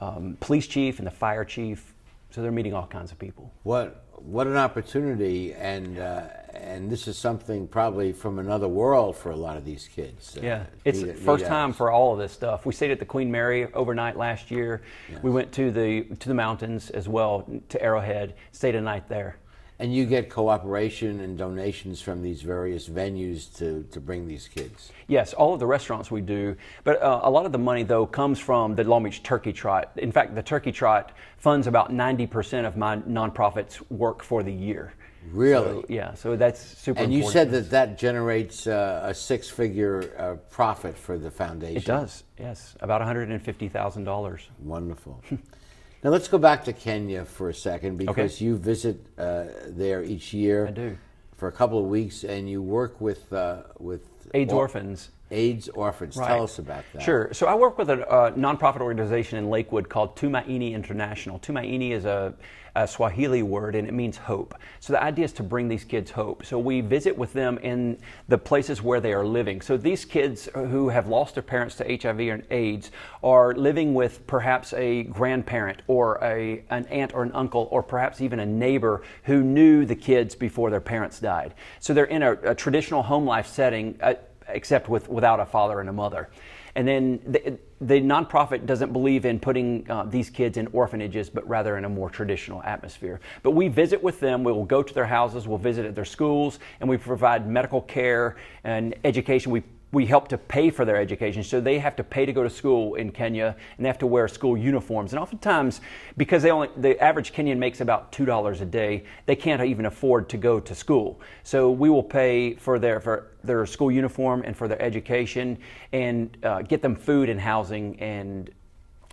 um, 0.00 0.36
police 0.40 0.66
chief 0.66 0.98
and 0.98 1.06
the 1.06 1.12
fire 1.12 1.44
chief. 1.44 1.94
So 2.30 2.42
they're 2.42 2.52
meeting 2.52 2.74
all 2.74 2.86
kinds 2.86 3.12
of 3.12 3.18
people. 3.18 3.52
What 3.64 4.04
what 4.16 4.46
an 4.46 4.56
opportunity, 4.56 5.52
and 5.54 5.98
uh, 5.98 6.28
and 6.54 6.90
this 6.90 7.08
is 7.08 7.16
something 7.18 7.66
probably 7.66 8.12
from 8.12 8.38
another 8.38 8.68
world 8.68 9.16
for 9.16 9.30
a 9.30 9.36
lot 9.36 9.56
of 9.56 9.64
these 9.64 9.88
kids. 9.88 10.36
uh, 10.36 10.40
Yeah, 10.42 10.64
it's 10.84 11.00
meet- 11.02 11.06
the 11.08 11.14
first 11.14 11.46
time 11.46 11.72
for 11.72 11.90
all 11.90 12.12
of 12.12 12.18
this 12.18 12.32
stuff. 12.32 12.64
We 12.66 12.72
stayed 12.72 12.90
at 12.90 12.98
the 12.98 13.04
Queen 13.04 13.30
Mary 13.30 13.72
overnight 13.74 14.16
last 14.16 14.50
year. 14.50 14.82
We 15.22 15.30
went 15.30 15.52
to 15.52 15.70
the 15.70 16.02
to 16.20 16.28
the 16.28 16.34
mountains 16.34 16.90
as 16.90 17.08
well 17.08 17.46
to 17.68 17.82
Arrowhead. 17.82 18.34
Stayed 18.52 18.74
a 18.74 18.80
night 18.80 19.08
there. 19.08 19.36
And 19.80 19.92
you 19.92 20.06
get 20.06 20.30
cooperation 20.30 21.18
and 21.18 21.36
donations 21.36 22.00
from 22.00 22.22
these 22.22 22.42
various 22.42 22.88
venues 22.88 23.52
to, 23.58 23.82
to 23.90 24.00
bring 24.00 24.28
these 24.28 24.46
kids. 24.46 24.92
Yes, 25.08 25.34
all 25.34 25.52
of 25.52 25.58
the 25.58 25.66
restaurants 25.66 26.12
we 26.12 26.20
do, 26.20 26.54
but 26.84 27.02
uh, 27.02 27.20
a 27.24 27.30
lot 27.30 27.44
of 27.44 27.50
the 27.50 27.58
money 27.58 27.82
though 27.82 28.06
comes 28.06 28.38
from 28.38 28.76
the 28.76 28.84
Long 28.84 29.02
Beach 29.02 29.24
Turkey 29.24 29.52
Trot. 29.52 29.90
In 29.96 30.12
fact, 30.12 30.36
the 30.36 30.44
Turkey 30.44 30.70
Trot 30.70 31.10
funds 31.38 31.66
about 31.66 31.90
90% 31.90 32.64
of 32.64 32.76
my 32.76 32.98
nonprofit's 32.98 33.82
work 33.90 34.22
for 34.22 34.44
the 34.44 34.52
year. 34.52 34.94
Really? 35.32 35.82
So, 35.82 35.84
yeah, 35.88 36.14
so 36.14 36.36
that's 36.36 36.60
super 36.60 37.00
And 37.00 37.12
you 37.12 37.28
said 37.28 37.50
that 37.52 37.70
that 37.70 37.98
generates 37.98 38.66
uh, 38.66 39.00
a 39.04 39.14
six 39.14 39.48
figure 39.48 40.14
uh, 40.18 40.34
profit 40.50 40.96
for 40.96 41.18
the 41.18 41.30
foundation. 41.30 41.76
It 41.78 41.84
does, 41.84 42.24
yes, 42.38 42.74
about 42.80 43.00
$150,000. 43.00 44.40
Wonderful. 44.60 45.22
now 45.30 46.10
let's 46.10 46.28
go 46.28 46.38
back 46.38 46.64
to 46.64 46.72
Kenya 46.72 47.24
for 47.24 47.48
a 47.48 47.54
second 47.54 47.96
because 47.96 48.36
Okay. 48.36 48.44
you 48.44 48.56
visit 48.56 49.04
uh, 49.18 49.44
there 49.68 50.02
each 50.02 50.32
year. 50.32 50.66
I 50.68 50.70
do. 50.70 50.98
For 51.36 51.48
a 51.48 51.52
couple 51.52 51.78
of 51.80 51.86
weeks, 51.86 52.22
and 52.24 52.48
you 52.48 52.62
work 52.62 53.00
with 53.00 53.30
uh, 53.32 53.64
with 53.78 54.02
AIDS 54.34 54.52
or- 54.52 54.60
orphans. 54.62 55.10
AIDS 55.34 55.68
orphans. 55.70 56.16
Right. 56.16 56.28
Tell 56.28 56.44
us 56.44 56.58
about 56.58 56.84
that. 56.92 57.02
Sure. 57.02 57.28
So 57.32 57.46
I 57.46 57.54
work 57.54 57.76
with 57.76 57.90
a, 57.90 58.02
a 58.02 58.32
nonprofit 58.32 58.80
organization 58.80 59.38
in 59.38 59.50
Lakewood 59.50 59.88
called 59.88 60.16
Tumaini 60.16 60.72
International. 60.72 61.38
Tumaini 61.40 61.90
is 61.90 62.04
a, 62.04 62.34
a 62.76 62.88
Swahili 62.88 63.42
word 63.42 63.74
and 63.74 63.86
it 63.86 63.94
means 63.94 64.16
hope. 64.16 64.54
So 64.80 64.92
the 64.92 65.02
idea 65.02 65.24
is 65.24 65.32
to 65.34 65.42
bring 65.42 65.68
these 65.68 65.84
kids 65.84 66.10
hope. 66.10 66.44
So 66.44 66.58
we 66.58 66.80
visit 66.80 67.16
with 67.16 67.32
them 67.32 67.58
in 67.58 67.98
the 68.28 68.38
places 68.38 68.82
where 68.82 69.00
they 69.00 69.12
are 69.12 69.24
living. 69.24 69.60
So 69.60 69.76
these 69.76 70.04
kids 70.04 70.48
who 70.54 70.88
have 70.88 71.08
lost 71.08 71.34
their 71.34 71.42
parents 71.42 71.76
to 71.76 71.84
HIV 71.84 72.20
and 72.20 72.44
AIDS 72.50 72.90
are 73.22 73.54
living 73.54 73.94
with 73.94 74.26
perhaps 74.26 74.72
a 74.72 75.04
grandparent 75.04 75.82
or 75.86 76.18
a, 76.22 76.64
an 76.70 76.86
aunt 76.86 77.14
or 77.14 77.22
an 77.22 77.32
uncle 77.32 77.68
or 77.70 77.82
perhaps 77.82 78.20
even 78.20 78.40
a 78.40 78.46
neighbor 78.46 79.02
who 79.24 79.42
knew 79.42 79.84
the 79.84 79.96
kids 79.96 80.34
before 80.34 80.70
their 80.70 80.80
parents 80.80 81.20
died. 81.20 81.54
So 81.80 81.94
they're 81.94 82.04
in 82.04 82.22
a, 82.22 82.32
a 82.42 82.54
traditional 82.54 83.02
home 83.02 83.24
life 83.24 83.46
setting. 83.46 83.98
Uh, 84.00 84.14
except 84.54 84.88
with 84.88 85.08
without 85.08 85.40
a 85.40 85.46
father 85.46 85.80
and 85.80 85.88
a 85.88 85.92
mother. 85.92 86.30
And 86.76 86.88
then 86.88 87.20
the, 87.26 87.58
the 87.80 88.00
nonprofit 88.00 88.66
doesn't 88.66 88.92
believe 88.92 89.24
in 89.24 89.38
putting 89.38 89.88
uh, 89.88 90.04
these 90.04 90.28
kids 90.28 90.56
in 90.56 90.66
orphanages, 90.68 91.30
but 91.30 91.48
rather 91.48 91.78
in 91.78 91.84
a 91.84 91.88
more 91.88 92.10
traditional 92.10 92.62
atmosphere. 92.62 93.20
But 93.42 93.52
we 93.52 93.68
visit 93.68 94.02
with 94.02 94.18
them. 94.18 94.42
We 94.42 94.52
will 94.52 94.64
go 94.64 94.82
to 94.82 94.94
their 94.94 95.06
houses. 95.06 95.46
We'll 95.46 95.58
visit 95.58 95.86
at 95.86 95.94
their 95.94 96.04
schools, 96.04 96.58
and 96.80 96.88
we 96.88 96.96
provide 96.96 97.48
medical 97.48 97.80
care 97.80 98.36
and 98.64 98.94
education. 99.04 99.52
We 99.52 99.62
we 99.94 100.04
help 100.04 100.28
to 100.28 100.36
pay 100.36 100.70
for 100.70 100.84
their 100.84 100.96
education. 100.96 101.42
So 101.42 101.60
they 101.60 101.78
have 101.78 101.96
to 101.96 102.04
pay 102.04 102.26
to 102.26 102.32
go 102.32 102.42
to 102.42 102.50
school 102.50 102.96
in 102.96 103.12
Kenya 103.12 103.56
and 103.76 103.84
they 103.84 103.88
have 103.88 103.98
to 103.98 104.06
wear 104.06 104.26
school 104.28 104.56
uniforms. 104.56 105.12
And 105.12 105.20
oftentimes, 105.20 105.80
because 106.16 106.42
they 106.42 106.50
only 106.50 106.68
the 106.76 107.00
average 107.02 107.32
Kenyan 107.32 107.58
makes 107.58 107.80
about 107.80 108.12
two 108.12 108.24
dollars 108.24 108.60
a 108.60 108.66
day, 108.66 109.04
they 109.26 109.36
can't 109.36 109.62
even 109.62 109.86
afford 109.86 110.28
to 110.30 110.36
go 110.36 110.60
to 110.60 110.74
school. 110.74 111.20
So 111.44 111.70
we 111.70 111.88
will 111.88 112.02
pay 112.02 112.54
for 112.54 112.78
their 112.78 113.00
for 113.00 113.28
their 113.44 113.64
school 113.66 113.90
uniform 113.90 114.42
and 114.44 114.56
for 114.56 114.68
their 114.68 114.82
education 114.82 115.58
and 115.92 116.36
uh, 116.42 116.62
get 116.62 116.82
them 116.82 116.96
food 116.96 117.28
and 117.28 117.40
housing 117.40 117.98
and 118.00 118.50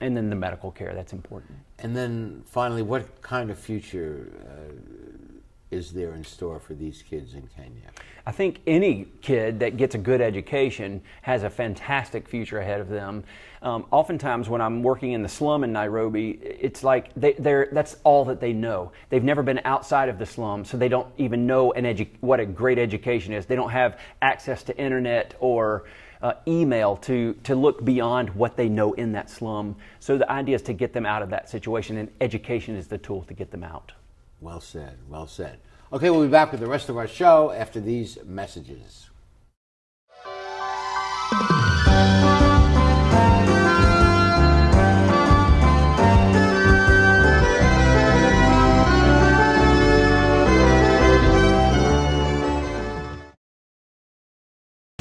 and 0.01 0.17
then 0.17 0.29
the 0.29 0.35
medical 0.35 0.71
care. 0.71 0.93
That's 0.95 1.13
important. 1.13 1.59
And 1.79 1.95
then 1.95 2.41
finally, 2.45 2.81
what 2.81 3.21
kind 3.21 3.51
of 3.51 3.59
future 3.59 4.31
uh, 4.47 5.30
is 5.71 5.93
there 5.93 6.13
in 6.13 6.23
store 6.23 6.59
for 6.59 6.73
these 6.73 7.01
kids 7.01 7.33
in 7.33 7.47
Kenya? 7.55 7.89
I 8.25 8.31
think 8.31 8.59
any 8.67 9.07
kid 9.21 9.61
that 9.61 9.77
gets 9.77 9.95
a 9.95 9.97
good 9.97 10.21
education 10.21 11.01
has 11.21 11.43
a 11.43 11.49
fantastic 11.49 12.27
future 12.27 12.59
ahead 12.59 12.81
of 12.81 12.89
them. 12.89 13.23
Um, 13.63 13.85
oftentimes, 13.89 14.49
when 14.49 14.61
I'm 14.61 14.83
working 14.83 15.13
in 15.13 15.23
the 15.23 15.29
slum 15.29 15.63
in 15.63 15.71
Nairobi, 15.71 16.31
it's 16.31 16.83
like 16.83 17.13
they, 17.15 17.33
they're, 17.33 17.69
that's 17.71 17.95
all 18.03 18.25
that 18.25 18.39
they 18.39 18.53
know. 18.53 18.91
They've 19.09 19.23
never 19.23 19.43
been 19.43 19.61
outside 19.65 20.09
of 20.09 20.19
the 20.19 20.25
slum, 20.25 20.65
so 20.65 20.77
they 20.77 20.89
don't 20.89 21.07
even 21.17 21.47
know 21.47 21.71
an 21.71 21.85
edu- 21.85 22.09
what 22.19 22.39
a 22.39 22.45
great 22.45 22.77
education 22.77 23.33
is. 23.33 23.45
They 23.45 23.55
don't 23.55 23.71
have 23.71 23.99
access 24.21 24.63
to 24.63 24.77
internet 24.77 25.35
or 25.39 25.85
uh, 26.21 26.33
email 26.47 26.97
to, 26.97 27.33
to 27.43 27.55
look 27.55 27.83
beyond 27.83 28.29
what 28.31 28.55
they 28.55 28.69
know 28.69 28.93
in 28.93 29.13
that 29.13 29.29
slum. 29.29 29.75
So 29.99 30.17
the 30.17 30.29
idea 30.31 30.55
is 30.55 30.61
to 30.63 30.73
get 30.73 30.93
them 30.93 31.05
out 31.05 31.21
of 31.21 31.29
that 31.29 31.49
situation, 31.49 31.97
and 31.97 32.11
education 32.19 32.75
is 32.75 32.87
the 32.87 32.97
tool 32.97 33.23
to 33.23 33.33
get 33.33 33.51
them 33.51 33.63
out. 33.63 33.93
Well 34.41 34.59
said, 34.59 34.97
well 35.07 35.27
said. 35.27 35.59
Okay, 35.93 36.09
we'll 36.09 36.23
be 36.23 36.27
back 36.27 36.51
with 36.51 36.61
the 36.61 36.67
rest 36.67 36.89
of 36.89 36.97
our 36.97 37.07
show 37.07 37.51
after 37.51 37.79
these 37.79 38.17
messages. 38.25 39.07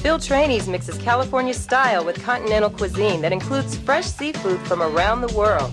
Phil 0.01 0.19
Trani's 0.19 0.69
mixes 0.69 0.99
California 0.99 1.55
style 1.55 2.05
with 2.05 2.23
continental 2.23 2.69
cuisine 2.69 3.23
that 3.23 3.33
includes 3.33 3.75
fresh 3.75 4.05
seafood 4.05 4.61
from 4.67 4.83
around 4.83 5.23
the 5.23 5.35
world. 5.35 5.73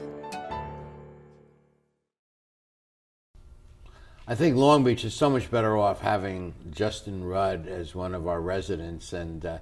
I 4.27 4.35
think 4.35 4.55
Long 4.55 4.83
Beach 4.83 5.03
is 5.03 5.13
so 5.15 5.29
much 5.29 5.49
better 5.49 5.75
off 5.77 6.01
having 6.01 6.53
Justin 6.69 7.23
Rudd 7.23 7.67
as 7.67 7.95
one 7.95 8.13
of 8.13 8.27
our 8.27 8.39
residents, 8.39 9.13
and 9.13 9.43
uh, 9.45 9.57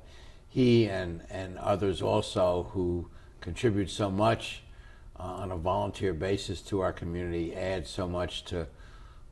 he 0.50 0.86
and, 0.86 1.22
and 1.30 1.58
others 1.58 2.02
also 2.02 2.69
who 2.74 3.10
contribute 3.39 3.89
so 3.89 4.12
much 4.12 4.62
uh, 5.17 5.24
on 5.24 5.52
a 5.52 5.58
volunteer 5.58 6.13
basis 6.13 6.62
to 6.62 6.82
our 6.82 6.91
community 6.91 7.56
add 7.56 7.88
so 7.88 8.08
much 8.08 8.43
to 8.45 8.67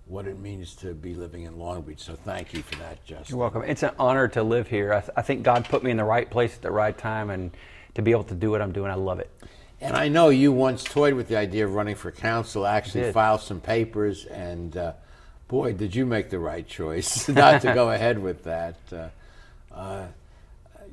what 0.05 0.27
it 0.27 0.39
means 0.39 0.75
to 0.75 0.93
be 0.93 1.13
living 1.13 1.43
in 1.43 1.59
Long 1.59 1.81
Beach. 1.81 1.99
So 1.99 2.15
thank 2.15 2.53
you 2.53 2.61
for 2.61 2.75
that, 2.77 3.03
Justin. 3.05 3.25
You're 3.35 3.39
welcome. 3.39 3.63
It's 3.63 3.83
an 3.83 3.91
honor 3.99 4.29
to 4.29 4.43
live 4.43 4.69
here. 4.69 4.93
I, 4.93 5.01
th- 5.01 5.11
I 5.17 5.21
think 5.21 5.43
God 5.43 5.65
put 5.65 5.83
me 5.83 5.91
in 5.91 5.97
the 5.97 6.05
right 6.05 6.29
place 6.29 6.55
at 6.55 6.61
the 6.61 6.71
right 6.71 6.97
time, 6.97 7.29
and 7.29 7.51
to 7.95 8.01
be 8.01 8.11
able 8.11 8.23
to 8.25 8.35
do 8.35 8.49
what 8.51 8.61
I'm 8.61 8.71
doing, 8.71 8.89
I 8.89 8.95
love 8.95 9.19
it. 9.19 9.29
And 9.81 9.97
I 9.97 10.07
know 10.07 10.29
you 10.29 10.53
once 10.53 10.85
toyed 10.85 11.13
with 11.13 11.27
the 11.27 11.35
idea 11.37 11.65
of 11.65 11.73
running 11.73 11.95
for 11.95 12.11
council, 12.11 12.65
actually 12.65 13.11
filed 13.11 13.41
some 13.41 13.59
papers, 13.59 14.25
and 14.25 14.75
uh, 14.77 14.93
boy, 15.47 15.73
did 15.73 15.95
you 15.95 16.05
make 16.05 16.29
the 16.29 16.39
right 16.39 16.67
choice 16.67 17.27
not 17.43 17.61
to 17.61 17.73
go 17.73 17.91
ahead 17.97 18.19
with 18.19 18.43
that. 18.43 18.75
Uh, 18.91 19.07
uh, 19.73 20.05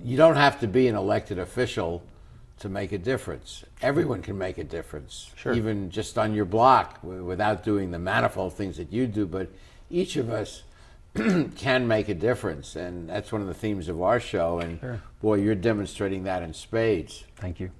you 0.02 0.16
don't 0.16 0.36
have 0.36 0.60
to 0.60 0.66
be 0.66 0.88
an 0.88 0.94
elected 0.96 1.38
official 1.38 2.02
to 2.60 2.68
make 2.68 2.92
a 2.92 2.98
difference. 2.98 3.64
Everyone 3.82 4.22
can 4.22 4.38
make 4.38 4.58
a 4.58 4.64
difference, 4.64 5.30
Sure. 5.36 5.52
even 5.54 5.90
just 5.90 6.16
on 6.18 6.34
your 6.34 6.44
block, 6.44 7.00
w- 7.02 7.24
without 7.24 7.64
doing 7.64 7.90
the 7.90 7.98
manifold 7.98 8.54
things 8.54 8.76
that 8.76 8.92
you 8.92 9.06
do. 9.06 9.26
But 9.26 9.48
each 9.90 10.16
of 10.16 10.30
us 10.30 10.62
can 11.14 11.86
make 11.88 12.08
a 12.08 12.14
difference, 12.14 12.76
and 12.76 13.08
that's 13.08 13.32
one 13.32 13.40
of 13.40 13.46
the 13.48 13.54
themes 13.54 13.88
of 13.88 14.00
our 14.02 14.20
show. 14.20 14.58
And 14.60 14.80
Sure. 14.80 15.00
boy, 15.20 15.34
you're 15.36 15.54
demonstrating 15.54 16.24
that 16.24 16.42
in 16.42 16.54
spades. 16.54 17.24
Thank 17.36 17.60
you. 17.60 17.70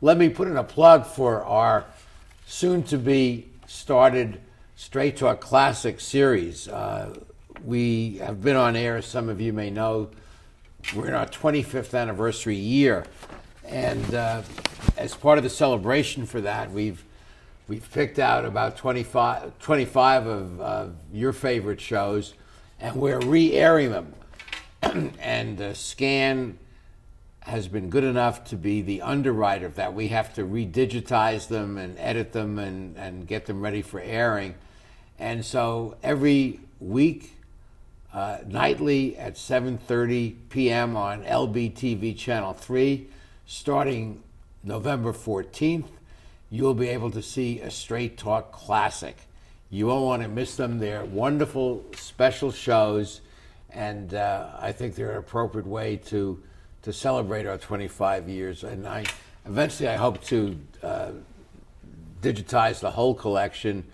Let 0.00 0.18
me 0.18 0.28
put 0.28 0.48
in 0.48 0.56
a 0.56 0.64
plug 0.64 1.06
for 1.06 1.44
our 1.44 1.84
soon 2.46 2.82
to 2.84 2.98
be 2.98 3.48
started 3.66 4.40
Straight 4.82 5.16
to 5.18 5.28
our 5.28 5.36
Classic 5.36 6.00
series. 6.00 6.66
Uh, 6.66 7.14
we 7.64 8.18
have 8.18 8.42
been 8.42 8.56
on 8.56 8.74
air, 8.74 9.00
some 9.00 9.28
of 9.28 9.40
you 9.40 9.52
may 9.52 9.70
know. 9.70 10.10
We're 10.94 11.06
in 11.06 11.14
our 11.14 11.24
25th 11.24 11.96
anniversary 11.96 12.56
year. 12.56 13.06
And 13.64 14.12
uh, 14.12 14.42
as 14.96 15.14
part 15.14 15.38
of 15.38 15.44
the 15.44 15.50
celebration 15.50 16.26
for 16.26 16.40
that, 16.40 16.72
we've 16.72 17.04
we've 17.68 17.88
picked 17.92 18.18
out 18.18 18.44
about 18.44 18.76
25, 18.76 19.56
25 19.60 20.26
of 20.26 20.60
uh, 20.60 20.86
your 21.12 21.32
favorite 21.32 21.80
shows, 21.80 22.34
and 22.80 22.96
we're 22.96 23.20
re-airing 23.20 23.92
them. 23.92 24.14
and 25.20 25.60
uh, 25.60 25.74
Scan 25.74 26.58
has 27.42 27.68
been 27.68 27.88
good 27.88 28.04
enough 28.04 28.44
to 28.46 28.56
be 28.56 28.82
the 28.82 29.00
underwriter 29.00 29.66
of 29.66 29.76
that. 29.76 29.94
We 29.94 30.08
have 30.08 30.34
to 30.34 30.42
redigitize 30.42 31.46
them 31.46 31.78
and 31.78 31.96
edit 32.00 32.32
them 32.32 32.58
and, 32.58 32.96
and 32.98 33.28
get 33.28 33.46
them 33.46 33.60
ready 33.60 33.80
for 33.80 34.00
airing. 34.00 34.56
And 35.22 35.44
so 35.44 35.96
every 36.02 36.58
week, 36.80 37.36
uh, 38.12 38.38
nightly 38.44 39.16
at 39.16 39.36
7.30 39.36 40.34
p.m. 40.50 40.96
on 40.96 41.22
LBTV 41.22 42.18
Channel 42.18 42.54
3, 42.54 43.06
starting 43.46 44.20
November 44.64 45.12
14th, 45.12 45.86
you'll 46.50 46.74
be 46.74 46.88
able 46.88 47.12
to 47.12 47.22
see 47.22 47.60
a 47.60 47.70
Straight 47.70 48.18
Talk 48.18 48.50
Classic. 48.50 49.16
You 49.70 49.86
won't 49.86 50.04
want 50.04 50.22
to 50.22 50.28
miss 50.28 50.56
them. 50.56 50.80
They're 50.80 51.04
wonderful 51.04 51.84
special 51.94 52.50
shows, 52.50 53.20
and 53.70 54.14
uh, 54.14 54.48
I 54.58 54.72
think 54.72 54.96
they're 54.96 55.12
an 55.12 55.18
appropriate 55.18 55.68
way 55.68 55.98
to 56.06 56.42
to 56.82 56.92
celebrate 56.92 57.46
our 57.46 57.58
25 57.58 58.28
years. 58.28 58.64
And 58.64 58.88
I 58.88 59.04
eventually 59.46 59.88
I 59.88 59.94
hope 59.94 60.20
to 60.24 60.58
uh, 60.82 61.12
digitize 62.20 62.80
the 62.80 62.90
whole 62.90 63.14
collection 63.14 63.84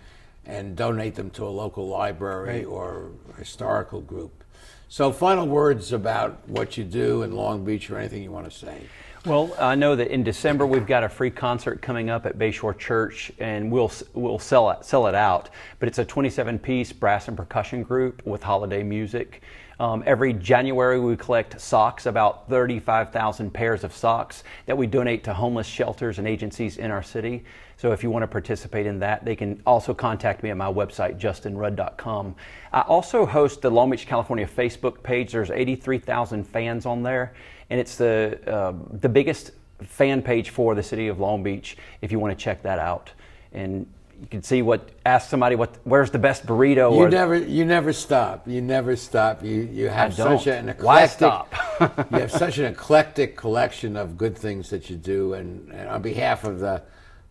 and 0.49 0.75
donate 0.75 1.15
them 1.15 1.29
to 1.29 1.45
a 1.45 1.49
local 1.49 1.87
library 1.87 2.61
Great. 2.61 2.65
or 2.65 3.11
historical 3.37 4.01
group. 4.01 4.43
So, 4.87 5.11
final 5.11 5.47
words 5.47 5.93
about 5.93 6.49
what 6.49 6.75
you 6.75 6.83
do 6.83 7.21
in 7.21 7.35
Long 7.35 7.63
Beach 7.63 7.89
or 7.91 7.99
anything 7.99 8.23
you 8.23 8.31
want 8.31 8.49
to 8.49 8.57
say. 8.57 8.81
Well, 9.25 9.53
I 9.59 9.75
know 9.75 9.97
that 9.97 10.11
in 10.11 10.23
December 10.23 10.65
we've 10.65 10.87
got 10.87 11.03
a 11.03 11.09
free 11.09 11.29
concert 11.29 11.81
coming 11.81 12.09
up 12.09 12.25
at 12.25 12.37
Bayshore 12.37 12.77
Church, 12.77 13.33
and 13.37 13.69
we'll 13.69 13.91
we'll 14.13 14.39
sell 14.39 14.69
it 14.69 14.85
sell 14.85 15.07
it 15.07 15.15
out. 15.15 15.49
But 15.77 15.89
it's 15.89 15.99
a 15.99 16.05
27-piece 16.05 16.93
brass 16.93 17.27
and 17.27 17.35
percussion 17.35 17.83
group 17.83 18.25
with 18.25 18.41
holiday 18.41 18.81
music. 18.81 19.41
Um, 19.77 20.03
every 20.05 20.33
January 20.33 20.99
we 20.99 21.17
collect 21.17 21.59
socks, 21.59 22.05
about 22.05 22.49
35,000 22.49 23.53
pairs 23.53 23.83
of 23.83 23.93
socks 23.93 24.43
that 24.65 24.77
we 24.77 24.87
donate 24.87 25.23
to 25.25 25.33
homeless 25.33 25.67
shelters 25.67 26.17
and 26.17 26.27
agencies 26.27 26.77
in 26.77 26.91
our 26.91 27.03
city. 27.03 27.45
So 27.77 27.93
if 27.93 28.03
you 28.03 28.09
want 28.09 28.23
to 28.23 28.27
participate 28.27 28.85
in 28.85 28.99
that, 28.99 29.23
they 29.23 29.37
can 29.37 29.61
also 29.65 29.93
contact 29.93 30.43
me 30.43 30.49
at 30.49 30.57
my 30.57 30.69
website, 30.69 31.17
justinrudd.com. 31.17 32.35
I 32.73 32.81
also 32.81 33.25
host 33.25 33.61
the 33.61 33.69
Long 33.69 33.89
Beach, 33.89 34.05
California 34.05 34.45
Facebook 34.45 35.01
page. 35.01 35.31
There's 35.31 35.49
83,000 35.49 36.43
fans 36.43 36.85
on 36.85 37.01
there, 37.01 37.33
and 37.69 37.79
it's 37.79 37.95
the 37.95 38.39
uh, 38.47 38.73
the 38.99 39.09
biggest 39.09 39.51
fan 39.83 40.21
page 40.21 40.49
for 40.49 40.75
the 40.75 40.83
city 40.83 41.07
of 41.07 41.19
Long 41.19 41.43
Beach. 41.43 41.77
If 42.01 42.11
you 42.11 42.19
want 42.19 42.37
to 42.37 42.43
check 42.43 42.63
that 42.63 42.79
out, 42.79 43.11
and 43.53 43.85
you 44.21 44.27
can 44.27 44.43
see 44.43 44.61
what 44.61 44.89
ask 45.05 45.29
somebody 45.29 45.55
what 45.55 45.77
where's 45.83 46.11
the 46.11 46.19
best 46.19 46.45
burrito. 46.45 46.95
You 46.97 47.07
never, 47.07 47.35
you 47.37 47.65
never 47.65 47.93
stop. 47.93 48.47
You 48.47 48.61
never 48.61 48.95
stop. 48.95 49.43
You 49.43 49.69
you 49.71 49.89
have 49.89 50.13
such 50.13 50.47
an 50.47 50.69
eclectic. 50.69 50.83
Why 50.83 51.05
stop? 51.07 51.53
you 52.11 52.19
have 52.19 52.31
such 52.31 52.57
an 52.57 52.65
eclectic 52.65 53.37
collection 53.37 53.95
of 53.95 54.17
good 54.17 54.37
things 54.37 54.69
that 54.71 54.89
you 54.89 54.95
do, 54.95 55.33
and, 55.33 55.71
and 55.71 55.89
on 55.89 56.01
behalf 56.01 56.43
of 56.43 56.59
the 56.59 56.81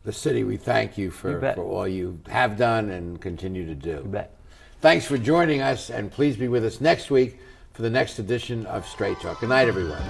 the 0.04 0.12
city, 0.12 0.42
we 0.44 0.56
thank 0.56 0.96
you 0.96 1.10
for, 1.10 1.32
You 1.32 1.52
for 1.54 1.64
all 1.64 1.86
you 1.86 2.18
have 2.28 2.56
done 2.56 2.88
and 2.90 3.20
continue 3.20 3.66
to 3.66 3.74
do. 3.74 4.00
You 4.04 4.10
bet. 4.10 4.34
Thanks 4.80 5.04
for 5.04 5.18
joining 5.18 5.60
us, 5.60 5.90
and 5.90 6.10
please 6.10 6.36
be 6.36 6.48
with 6.48 6.64
us 6.64 6.80
next 6.80 7.10
week 7.10 7.38
for 7.78 7.82
the 7.82 7.90
next 7.90 8.18
edition 8.18 8.66
of 8.66 8.84
Straight 8.84 9.20
Talk. 9.20 9.38
Good 9.38 9.50
night, 9.50 9.68
everyone. 9.68 10.02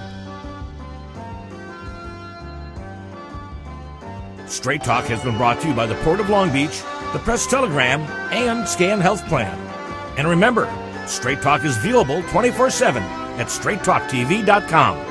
Straight 4.47 4.81
Talk 4.81 5.05
has 5.05 5.23
been 5.23 5.37
brought 5.37 5.61
to 5.61 5.67
you 5.67 5.75
by 5.75 5.85
the 5.85 5.93
Port 5.97 6.19
of 6.19 6.31
Long 6.31 6.51
Beach, 6.51 6.81
the 7.13 7.19
Press 7.19 7.45
Telegram, 7.45 8.01
and 8.31 8.67
Scan 8.67 8.99
Health 8.99 9.23
Plan. 9.27 9.55
And 10.17 10.27
remember, 10.27 10.67
Straight 11.05 11.43
Talk 11.43 11.63
is 11.63 11.77
viewable 11.77 12.27
24 12.31 12.71
7 12.71 13.03
at 13.03 13.49
straighttalktv.com. 13.49 15.08